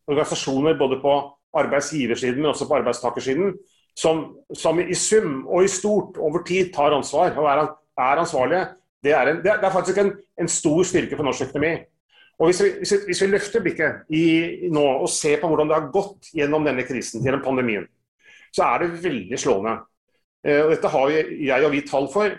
organisasjoner 0.06 0.78
både 0.78 1.00
på 1.00 1.14
arbeidsgiversiden, 1.56 2.42
men 2.42 2.52
også 2.52 2.68
på 2.68 2.74
arbeidstakersiden, 2.74 3.54
som, 3.96 4.36
som, 4.54 4.80
i 4.80 4.94
sum 4.94 5.46
og 5.46 5.64
i 5.64 5.68
stort 5.68 6.18
over 6.18 6.44
tid 6.46 6.72
tar 6.74 6.94
ansvar 6.94 7.34
og 7.38 7.48
er, 7.50 7.62
er 7.98 8.22
ansvarlige, 8.22 8.66
det 9.04 9.12
er, 9.16 9.30
en, 9.30 9.40
det 9.42 9.52
er, 9.52 9.72
faktisk 9.72 9.98
en, 9.98 10.12
en, 10.40 10.48
stor 10.48 10.82
styrke 10.84 11.16
for 11.16 11.24
norsk 11.24 11.48
økonomi. 11.48 11.78
Og 12.38 12.46
Hvis 12.48 12.62
vi, 12.62 12.68
hvis 12.78 12.92
vi, 12.92 12.98
hvis 13.06 13.22
vi 13.22 13.26
løfter 13.26 13.62
blikket 13.64 14.12
i, 14.16 14.24
nå 14.72 14.84
og 15.02 15.08
ser 15.08 15.40
på 15.40 15.48
hvordan 15.48 15.68
det 15.68 15.76
har 15.76 15.90
gått 15.92 16.30
gjennom 16.36 16.64
denne 16.64 16.84
krisen, 16.88 17.24
gjennom 17.24 17.42
pandemien, 17.44 17.86
så 18.52 18.64
er 18.68 18.84
det 18.84 19.02
veldig 19.04 19.38
slående. 19.38 19.74
Eh, 20.46 20.62
og 20.64 20.72
dette 20.74 20.90
har 20.92 21.12
jeg 21.12 21.66
og 21.66 21.74
vi 21.74 21.84
tall 21.88 22.08
for. 22.12 22.34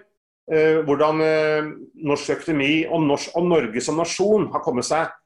Eh, 0.52 0.82
hvordan 0.88 1.24
eh, 1.26 1.72
norsk 2.08 2.36
økonomi 2.38 2.74
og, 2.88 3.06
norsk, 3.08 3.34
og 3.38 3.48
Norge 3.48 3.84
som 3.84 4.00
nasjon 4.02 4.50
har 4.54 4.64
kommet 4.66 4.88
seg 4.88 5.18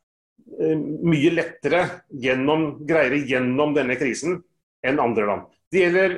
mye 0.55 1.31
lettere 1.33 1.81
gjennom, 2.21 2.85
greiere 2.87 3.17
gjennom 3.27 3.73
denne 3.75 3.95
krisen 3.97 4.37
enn 4.85 5.01
andre 5.01 5.25
land. 5.27 5.47
Det 5.73 5.81
gjelder 5.81 6.13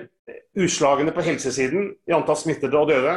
utslagene 0.60 1.14
på 1.16 1.24
helsesiden 1.26 1.88
i 2.06 2.14
antall 2.14 2.38
smittede 2.38 2.78
og 2.78 2.92
døde. 2.92 3.16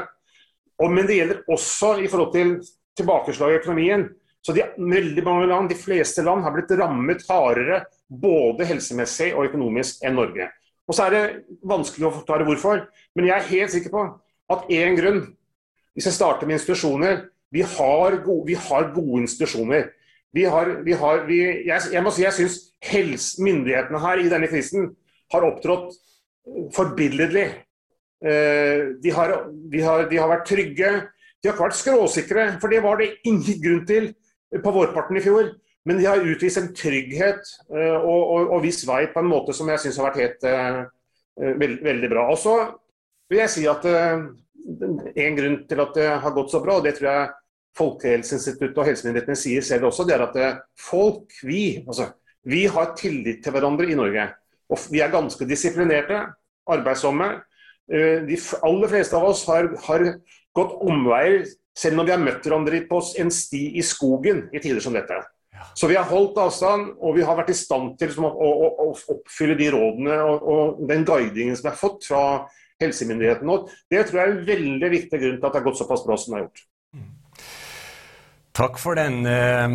men 0.79 1.09
det 1.09 1.17
gjelder 1.19 1.43
også 1.51 1.97
i 2.01 2.07
forhold 2.09 2.33
til 2.33 2.55
tilbakeslag 2.97 3.53
i 3.53 3.59
økonomien. 3.59 4.07
Så 4.41 4.55
de, 4.57 4.63
veldig 4.79 5.25
mange 5.27 5.51
land, 5.51 5.69
de 5.69 5.77
fleste 5.77 6.23
land 6.23 6.47
har 6.47 6.55
blitt 6.55 6.71
rammet 6.79 7.27
hardere 7.29 7.83
både 8.09 8.71
helsemessig 8.71 9.35
og 9.35 9.51
økonomisk 9.51 10.07
enn 10.07 10.17
Norge. 10.17 10.49
Og 10.91 10.97
så 10.97 11.07
er 11.07 11.15
det 11.15 11.25
vanskelig 11.71 12.09
å 12.09 12.17
forklare 12.17 12.47
hvorfor, 12.49 12.83
men 13.15 13.29
jeg 13.29 13.37
er 13.37 13.51
helt 13.53 13.75
sikker 13.75 13.93
på 13.95 14.07
at 14.51 14.73
én 14.75 14.99
grunn 14.99 15.21
Hvis 15.95 16.07
jeg 16.07 16.17
starter 16.17 16.47
med 16.47 16.59
institusjoner 16.59 17.29
Vi 17.55 17.63
har 17.63 18.17
gode, 18.25 18.47
vi 18.47 18.55
har 18.55 18.93
gode 18.95 19.23
institusjoner. 19.25 19.89
Vi 20.33 20.45
har, 20.47 20.69
vi 20.87 20.95
har, 20.95 21.25
vi, 21.27 21.39
jeg, 21.67 21.81
jeg, 21.93 22.03
må 22.03 22.13
si 22.15 22.23
jeg 22.23 22.35
syns 22.37 23.33
myndighetene 23.43 23.99
her 23.99 24.23
i 24.23 24.29
denne 24.31 24.47
krisen 24.51 24.93
har 25.35 25.47
opptrådt 25.47 25.97
forbilledlig. 26.75 27.47
Eh, 28.23 28.85
de, 29.03 29.11
har, 29.17 29.35
de, 29.51 29.83
har, 29.83 30.05
de, 30.11 30.21
har, 30.21 30.31
vært 30.31 30.47
trygge. 30.47 30.93
De 31.43 31.51
har 31.51 31.57
ikke 31.57 31.67
vært 31.67 31.81
skråsikre, 31.81 32.47
for 32.63 32.71
det 32.71 32.83
var 32.85 33.03
det 33.03 33.11
ingen 33.27 33.59
grunn 33.65 33.83
til 33.89 34.09
på 34.63 34.75
vårparten 34.79 35.19
i 35.19 35.25
fjor. 35.25 35.51
Men 35.89 35.99
de 35.99 36.07
har 36.09 36.21
utvist 36.21 36.61
en 36.61 36.71
trygghet 36.77 37.41
uh, 37.73 37.99
og, 37.99 38.21
og, 38.21 38.55
og 38.57 38.63
viss 38.65 38.83
vei 38.89 39.07
på 39.13 39.23
en 39.23 39.31
måte 39.31 39.57
som 39.57 39.71
jeg 39.73 39.83
syns 39.85 40.01
har 40.01 40.11
vært 40.11 40.23
helt 40.23 40.47
uh, 40.49 40.81
veld, 41.61 41.81
veldig 41.87 42.11
bra. 42.13 42.27
Og 42.33 42.41
så 42.41 42.57
vil 43.31 43.43
jeg 43.45 43.55
si 43.55 43.67
at 43.71 43.87
en 43.91 45.37
grunn 45.39 45.61
til 45.71 45.81
at 45.83 45.95
det 45.97 46.09
har 46.25 46.35
gått 46.37 46.53
så 46.53 46.61
bra, 46.63 46.79
og 46.79 46.85
det 46.85 46.97
tror 46.99 47.09
jeg 47.11 47.29
Folkehelseinstituttet 47.79 48.81
og 48.83 48.89
helsemyndighetene 48.89 49.39
sier 49.39 49.65
selv 49.65 49.87
også, 49.89 50.05
det 50.05 50.17
er 50.17 50.25
at 50.25 50.65
folk, 50.75 51.31
vi, 51.47 51.79
altså, 51.87 52.09
vi 52.43 52.65
har 52.67 52.91
tillit 52.99 53.45
til 53.45 53.55
hverandre 53.55 53.87
i 53.87 53.97
Norge. 53.97 54.27
Og 54.71 54.83
vi 54.91 55.01
er 55.01 55.13
ganske 55.15 55.47
disiplinerte, 55.47 56.19
arbeidsomme. 56.71 57.31
De 57.87 58.39
aller 58.67 58.91
fleste 58.91 59.17
av 59.17 59.29
oss 59.31 59.45
har, 59.49 59.71
har 59.87 60.05
gått 60.59 60.77
omveier 60.83 61.47
selv 61.79 61.99
når 61.99 62.09
vi 62.09 62.15
har 62.15 62.23
møtt 62.23 62.47
hverandre 62.47 62.83
på 62.91 63.01
en 63.23 63.33
sti 63.35 63.63
i 63.79 63.85
skogen 63.87 64.49
i 64.53 64.63
tider 64.63 64.83
som 64.85 64.97
dette. 64.97 65.19
Så 65.75 65.89
vi 65.91 65.97
har 65.97 66.09
holdt 66.09 66.39
avstand, 66.41 66.95
og 67.01 67.17
vi 67.17 67.25
har 67.27 67.37
vært 67.39 67.53
i 67.53 67.59
stand 67.59 67.95
til 67.99 68.11
liksom, 68.11 68.27
å, 68.27 68.31
å, 68.31 68.71
å, 68.85 68.89
oppfylle 69.15 69.57
de 69.59 69.71
rådene 69.75 70.17
og, 70.25 70.49
og, 70.53 70.83
den 70.91 71.05
guidingen 71.09 71.57
som 71.57 71.69
vi 71.69 71.73
har 71.73 71.81
fått 71.81 72.09
fra 72.09 72.23
helsemyndighetene. 72.81 73.59
Det 73.93 74.05
tror 74.09 74.21
jeg 74.21 74.27
er 74.27 74.35
en 74.35 74.47
veldig 74.49 74.91
viktig 74.95 75.21
grunn 75.23 75.39
til 75.39 75.49
at 75.49 75.53
det 75.53 75.61
har 75.61 75.67
gått 75.69 75.81
såpass 75.81 76.05
bra 76.07 76.17
som 76.21 76.33
det 76.33 76.39
har 76.39 76.47
gjort. 76.47 76.65
Takk 78.61 78.81
for 78.83 78.99
den, 78.99 79.27
eh, 79.27 79.69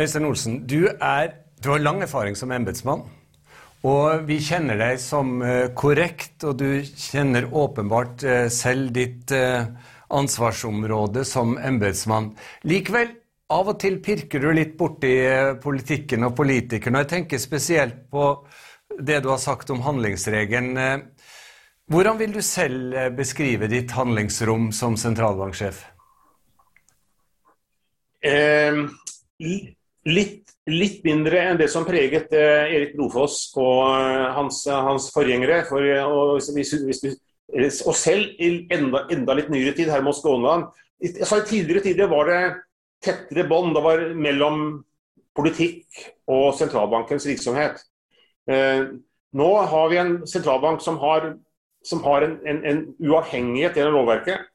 Øystein 0.00 0.28
Olsen. 0.28 0.60
Du, 0.66 0.86
er, 0.88 1.32
du 1.64 1.72
har 1.72 1.82
lang 1.82 2.02
erfaring 2.04 2.36
som 2.38 2.52
embetsmann. 2.54 3.02
Og 3.82 4.28
vi 4.28 4.38
kjenner 4.38 4.78
deg 4.78 5.00
som 5.02 5.40
eh, 5.42 5.72
korrekt, 5.74 6.44
og 6.46 6.60
du 6.60 6.84
kjenner 6.86 7.50
åpenbart 7.50 8.22
eh, 8.22 8.46
selv 8.52 8.92
ditt 8.94 9.34
ansvarsområde 10.12 11.24
som 11.24 11.56
embetsmann. 11.58 12.30
Likevel 12.68 13.16
av 13.52 13.72
og 13.72 13.78
til 13.82 13.98
pirker 14.04 14.42
du 14.42 14.50
litt 14.54 14.76
borti 14.78 15.12
eh, 15.26 15.54
politikken 15.62 16.28
og 16.28 16.36
politikerne. 16.38 17.02
Jeg 17.04 17.12
tenker 17.12 17.42
spesielt 17.42 18.04
på 18.12 18.34
det 18.98 19.22
du 19.24 19.30
har 19.32 19.40
sagt 19.42 19.70
om 19.72 19.82
handlingsregelen. 19.84 20.76
Eh, 20.76 21.30
hvordan 21.92 22.18
vil 22.20 22.32
du 22.36 22.40
selv 22.44 22.94
eh, 22.96 23.10
beskrive 23.12 23.68
ditt 23.70 23.92
handlingsrom 23.96 24.70
som 24.76 24.96
sentralbanksjef? 25.00 25.82
Eh, 28.22 28.78
litt, 29.42 30.54
litt, 30.70 31.00
mindre 31.04 31.42
enn 31.42 31.60
det 31.60 31.68
som 31.72 31.84
preget 31.88 32.32
eh, 32.38 32.72
Erik 32.78 32.96
Brofoss 32.96 33.50
og 33.58 33.82
hans, 34.38 34.64
hans 34.70 35.10
forgjengere. 35.14 35.64
For, 35.68 35.84
og, 36.06 36.38
hvis, 36.54 36.76
hvis 36.86 37.04
og, 37.84 37.94
selv 37.98 38.40
i 38.40 38.54
enda, 38.72 39.04
enda, 39.12 39.36
litt 39.36 39.50
nyere 39.52 39.74
tid, 39.76 39.90
Hermod 39.92 40.16
Skånland. 40.16 40.70
I 41.02 41.10
tidligere 41.18 41.82
tider 41.82 42.08
var 42.08 42.28
det 42.30 42.42
tettere 43.02 43.46
bånd 43.48 43.76
mellom 44.18 44.82
politikk 45.36 46.04
og 46.30 46.52
sentralbankens 46.58 47.26
virksomhet. 47.28 47.80
Eh, 48.50 48.84
nå 49.32 49.50
har 49.72 49.90
vi 49.90 50.00
en 50.00 50.14
sentralbank 50.28 50.82
som 50.84 50.98
har, 51.00 51.32
som 51.84 52.02
har 52.04 52.26
en, 52.26 52.38
en, 52.46 52.64
en, 52.68 52.82
uavhengighet 53.00 53.78
gjennom 53.78 54.00
lovverket. 54.00 54.48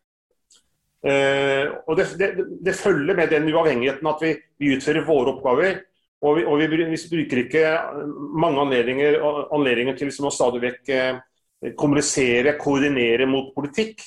Eh, 1.07 1.69
og 1.85 1.97
det, 1.97 2.07
det, 2.19 2.31
det, 2.65 2.75
følger 2.77 3.17
med 3.17 3.31
den 3.31 3.47
uavhengigheten 3.51 4.09
at 4.09 4.21
vi, 4.21 4.33
vi 4.59 4.75
utfører 4.75 5.07
våre 5.07 5.33
oppgaver. 5.35 5.81
Og 6.25 6.39
vi, 6.39 6.45
og 6.49 6.57
vi, 6.57 6.67
vi 6.89 6.99
bruker 7.11 7.43
ikke 7.43 7.63
mange 8.41 8.61
anledninger, 8.63 9.19
anledninger 9.53 9.97
til 9.99 10.09
å 10.09 10.33
stadig 10.33 10.63
vekk 10.63 10.93
eh, 10.93 11.19
kommunisere, 11.77 12.57
koordinere 12.61 13.27
mot 13.29 13.51
politikk. 13.55 14.01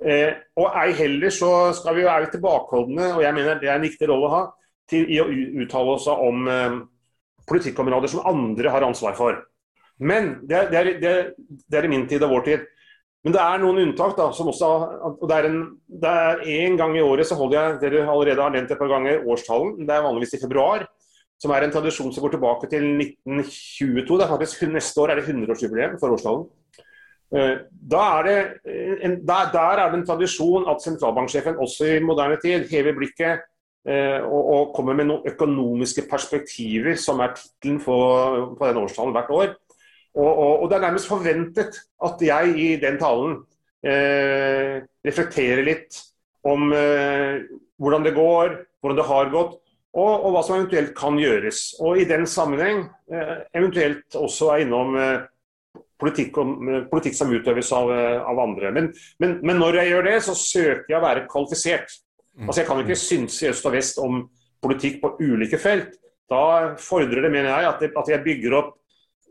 Eh, 0.00 0.32
og 0.56 0.76
ei 0.80 0.94
heller 0.96 1.32
så 1.34 1.50
skal 1.76 1.98
vi 1.98 2.06
være 2.06 2.30
tilbakeholdne, 2.32 3.12
og 3.18 3.22
jeg 3.24 3.36
mener 3.36 3.60
det 3.60 3.68
er 3.68 3.76
en 3.76 3.84
viktig 3.84 4.08
rolle 4.08 4.28
å 4.28 4.32
ha, 4.32 4.42
til 4.90 5.04
i 5.12 5.20
å 5.20 5.28
uttale 5.62 5.96
oss 5.96 6.06
om 6.10 6.48
eh, 6.48 6.76
politikkområder 7.50 8.12
som 8.12 8.26
andre 8.28 8.72
har 8.72 8.86
ansvar 8.86 9.16
for. 9.18 9.42
Men 10.00 10.38
det, 10.48 10.56
er, 10.56 10.70
det, 10.70 10.84
det, 11.68 11.76
er, 11.76 11.84
i 11.84 11.92
min 11.92 12.06
tid 12.08 12.24
og 12.24 12.32
vår 12.32 12.46
tid. 12.46 12.62
Men 13.20 13.34
det 13.36 13.42
er 13.42 13.60
noen 13.60 13.82
unntak. 13.82 14.14
da, 14.16 14.30
som 14.32 14.48
også, 14.48 14.70
og 15.10 15.26
det 15.28 15.36
er, 15.36 15.48
en, 15.50 15.58
det 16.00 16.14
er 16.22 16.40
en 16.54 16.78
gang 16.80 16.96
i 16.96 17.04
året 17.04 17.28
så 17.28 17.36
holder 17.36 17.58
jeg 17.58 17.80
dere 17.82 18.06
allerede 18.08 18.40
har 18.40 18.54
nevnt 18.54 18.72
et 18.72 18.80
par 18.80 18.88
ganger, 18.88 19.26
årstallen. 19.28 19.74
Det 19.84 19.92
er 19.92 20.06
vanligvis 20.06 20.38
i 20.38 20.40
februar. 20.40 20.86
Som 21.40 21.52
er 21.52 21.64
en 21.64 21.72
tradisjon 21.72 22.12
som 22.12 22.24
går 22.24 22.34
tilbake 22.36 22.68
til 22.72 22.86
1922. 22.96 24.16
det 24.16 24.24
er 24.24 24.32
faktisk 24.32 24.64
Neste 24.72 25.04
år 25.04 25.12
er 25.12 25.20
det 25.20 25.28
100-årsjubileum 25.28 26.00
for 26.00 26.16
årstallen. 26.16 26.48
Eh, 27.30 27.56
er 27.94 28.26
det 28.26 28.38
en, 29.06 29.20
der, 29.26 29.50
der, 29.52 29.78
er 29.78 29.90
det 29.90 30.00
en 30.00 30.06
tradisjon 30.06 30.66
at 30.70 30.82
sentralbanksjefen 30.82 31.60
også 31.62 31.86
i 31.86 32.02
moderne 32.02 32.40
tid 32.42 32.66
hever 32.70 32.96
blikket 32.96 33.44
eh, 33.86 34.18
og, 34.18 34.40
og, 34.50 34.72
kommer 34.74 34.98
med 34.98 35.06
noen 35.10 35.30
økonomiske 35.30 36.08
perspektiver, 36.10 36.98
som 36.98 37.22
er 37.22 37.36
tittelen 37.38 37.78
på 37.84 38.66
den 38.66 38.82
årstallen 38.82 39.14
hvert 39.14 39.30
år. 39.30 39.54
Og, 40.14 40.26
og, 40.26 40.52
og, 40.62 40.66
det 40.70 40.76
er 40.76 40.86
nærmest 40.88 41.10
forventet 41.10 41.78
at 42.02 42.22
jeg 42.26 42.54
i 42.58 42.68
den 42.82 42.98
talen 42.98 43.38
eh, 43.86 44.82
reflekterer 45.06 45.62
litt 45.66 46.02
om 46.46 46.72
eh, 46.74 47.46
hvordan 47.78 48.06
det 48.06 48.16
går, 48.16 48.56
hvordan 48.80 48.98
det 48.98 49.06
har 49.06 49.30
gått, 49.30 49.58
og, 49.90 50.10
og, 50.10 50.30
hva 50.34 50.42
som 50.46 50.58
eventuelt 50.58 50.92
kan 50.98 51.18
gjøres. 51.18 51.62
Og 51.82 52.00
i 52.00 52.06
den 52.08 52.26
sammenheng 52.30 52.84
eh, 53.10 53.36
eventuelt 53.54 54.18
også 54.18 54.52
er 54.54 54.64
innom 54.64 54.98
eh, 54.98 55.28
politikk, 56.00 56.36
politikk 56.90 57.16
som 57.16 57.32
utøves 57.32 57.70
av, 57.76 57.90
av 57.92 58.42
andre. 58.42 58.72
Men, 58.76 58.90
men, 59.22 59.38
men, 59.44 59.60
når 59.60 59.82
jeg 59.82 59.92
gjør 59.92 60.08
det, 60.08 60.16
så 60.26 60.36
søker 60.38 60.88
jeg 60.88 60.98
å 60.98 61.04
være 61.04 61.26
kvalifisert. 61.30 61.96
Mm. 62.36 62.48
Altså 62.48 62.62
Jeg 62.62 62.70
kan 62.70 62.82
ikke 62.84 62.98
synse 62.98 63.44
i 63.44 63.50
øst 63.50 63.68
og 63.68 63.76
vest 63.76 64.00
om 64.02 64.22
politikk 64.64 65.00
på 65.02 65.14
ulike 65.20 65.60
felt. 65.60 65.96
Da 66.30 66.74
fordrer 66.78 67.24
det, 67.26 67.32
mener 67.32 67.50
jeg, 67.50 67.70
at, 67.72 67.80
det, 67.82 67.90
at 67.98 68.12
jeg 68.12 68.24
bygger 68.26 68.58
opp 68.60 68.76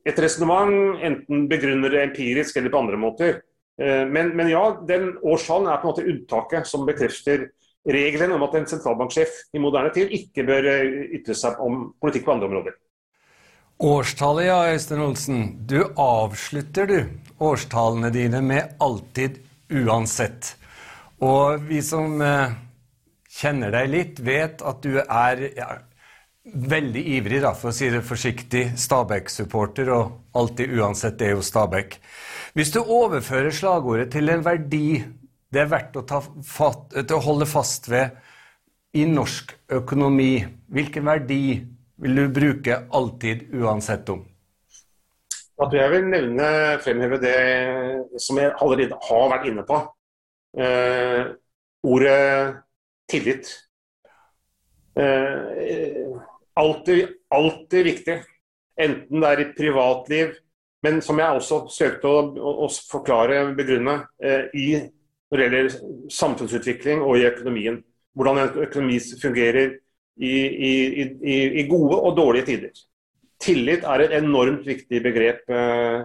et 0.07 0.19
resonnement, 0.19 0.99
enten 1.05 1.47
begrunner 1.51 1.93
det 1.93 2.03
empirisk 2.07 2.57
eller 2.57 2.73
på 2.73 2.81
andre 2.81 2.99
måter. 2.99 3.39
Eh, 3.79 4.05
men, 4.07 4.33
men 4.37 4.51
ja, 4.51 4.63
den 4.87 5.13
årstallen 5.23 5.69
er 5.69 5.79
på 5.79 5.87
en 5.87 5.93
måte 5.93 6.07
unntaket 6.07 6.67
som 6.67 6.85
bekrefter 6.87 7.47
regelen 7.89 8.33
om 8.35 8.43
at 8.45 8.57
en 8.59 8.67
sentralbanksjef 8.69 9.55
i 9.55 9.61
moderne 9.63 9.91
tid 9.95 10.11
ikke 10.15 10.45
bør 10.47 10.69
eh, 10.73 11.15
ytre 11.19 11.37
seg 11.37 11.59
om 11.63 11.89
politikk 12.01 12.27
på 12.27 12.35
andre 12.35 12.49
områder. 12.49 12.77
Årstallet, 13.79 14.45
ja, 14.45 14.57
Øystein 14.73 14.99
Olsen. 14.99 15.43
Du 15.69 15.85
avslutter 15.95 16.87
du 16.87 16.97
årstallene 17.39 18.09
dine 18.11 18.41
med 18.41 18.75
'alltid 18.79 19.39
uansett'. 19.71 20.55
Og 21.21 21.63
vi 21.69 21.81
som 21.81 22.21
eh, 22.21 22.51
kjenner 23.29 23.71
deg 23.71 23.89
litt, 23.89 24.19
vet 24.19 24.61
at 24.61 24.83
du 24.83 24.99
er 24.99 25.45
ja, 25.55 25.69
veldig 26.43 27.05
ivrig, 27.07 27.41
da, 27.41 27.53
for 27.53 27.71
å 27.71 27.77
si 27.77 27.87
det 27.89 28.03
forsiktig, 28.03 28.73
Stabæk-supporter, 28.75 29.93
og 29.95 30.11
'alltid 30.35 30.75
uansett' 30.75 31.21
er 31.21 31.37
jo 31.37 31.41
Stabæk. 31.41 31.99
Hvis 32.53 32.71
du 32.75 32.83
overfører 32.83 33.51
slagordet 33.51 34.11
til 34.11 34.29
en 34.29 34.43
verdi 34.43 35.03
det 35.53 35.63
er 35.63 35.71
verdt 35.71 35.95
å, 35.95 36.03
fatt, 36.45 36.93
å 36.93 37.23
holde 37.25 37.45
fast 37.49 37.89
ved 37.89 38.11
i 38.93 39.05
norsk 39.05 39.55
økonomi, 39.79 40.45
hvilken 40.67 41.05
verdi 41.05 41.41
vil 42.01 42.15
du 42.15 42.25
bruke 42.33 42.83
alltid, 42.95 43.49
uansett 43.53 44.09
om? 44.09 44.23
At 45.59 45.73
jeg 45.75 45.91
vil 45.91 46.05
nevne, 46.07 46.49
fremheve 46.83 47.19
det 47.19 47.39
som 48.23 48.39
jeg 48.39 48.53
allerede 48.63 48.99
har 49.09 49.31
vært 49.33 49.47
inne 49.49 49.65
på. 49.67 49.79
Eh, 50.55 51.33
ordet 51.83 52.19
tillit. 53.11 53.49
Eh, 54.95 56.05
alltid, 56.55 57.09
alltid 57.29 57.89
viktig. 57.89 58.17
Enten 58.79 59.19
det 59.19 59.33
er 59.33 59.43
i 59.43 59.49
privatliv, 59.57 60.31
men 60.83 61.01
som 61.03 61.19
jeg 61.19 61.41
også 61.41 61.65
søkte 61.75 62.07
å, 62.07 62.23
å, 62.39 62.55
å 62.63 62.71
forklare, 62.71 63.49
begrunne, 63.57 63.97
eh, 64.23 64.47
i, 64.55 64.67
når 65.27 65.41
det 65.41 65.47
gjelder 65.47 65.77
samfunnsutvikling 66.15 67.03
og 67.03 67.19
i 67.19 67.27
økonomien. 67.27 67.81
Hvordan 68.15 68.39
en 68.45 68.63
økonomi 68.63 68.95
fungerer 69.19 69.75
i, 70.19 70.35
i, 70.69 70.71
i, 71.23 71.35
i 71.61 71.67
gode 71.69 71.97
og 71.97 72.15
dårlige 72.17 72.49
tider. 72.51 72.81
Tillit 73.39 73.85
er 73.87 74.03
et 74.03 74.15
enormt 74.19 74.65
viktig 74.67 74.99
begrep. 75.03 75.45
Eh, 75.47 76.01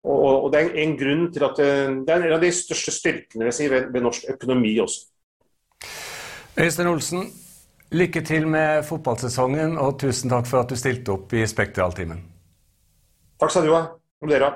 og, 0.00 0.46
og, 0.46 0.48
det 0.52 0.62
er 0.62 0.78
en 0.80 0.96
grunn 0.96 1.26
til 1.34 1.44
at 1.44 1.60
det, 1.60 1.68
eh, 1.68 2.14
er 2.16 2.24
en 2.24 2.36
av 2.38 2.40
de 2.40 2.52
største 2.56 2.94
styrkene 2.96 3.52
si, 3.52 3.68
ved, 3.68 3.90
ved, 3.92 4.00
norsk 4.06 4.30
økonomi 4.32 4.72
også. 4.80 5.06
Øystein 6.60 6.88
Olsen, 6.88 7.28
Lykke 7.90 8.20
til 8.22 8.44
med 8.46 8.84
fotballsesongen, 8.86 9.72
og 9.82 9.96
tusen 9.98 10.30
takk 10.30 10.46
for 10.46 10.62
at 10.62 10.70
du 10.70 10.76
stilte 10.78 11.10
opp 11.10 11.32
i 11.34 11.42
Spektraltimen. 11.50 12.20
Takk 13.42 13.50
skal 13.50 13.66
du 13.66 13.72
ha. 13.74 13.80
Og 14.22 14.30
dere. 14.30 14.52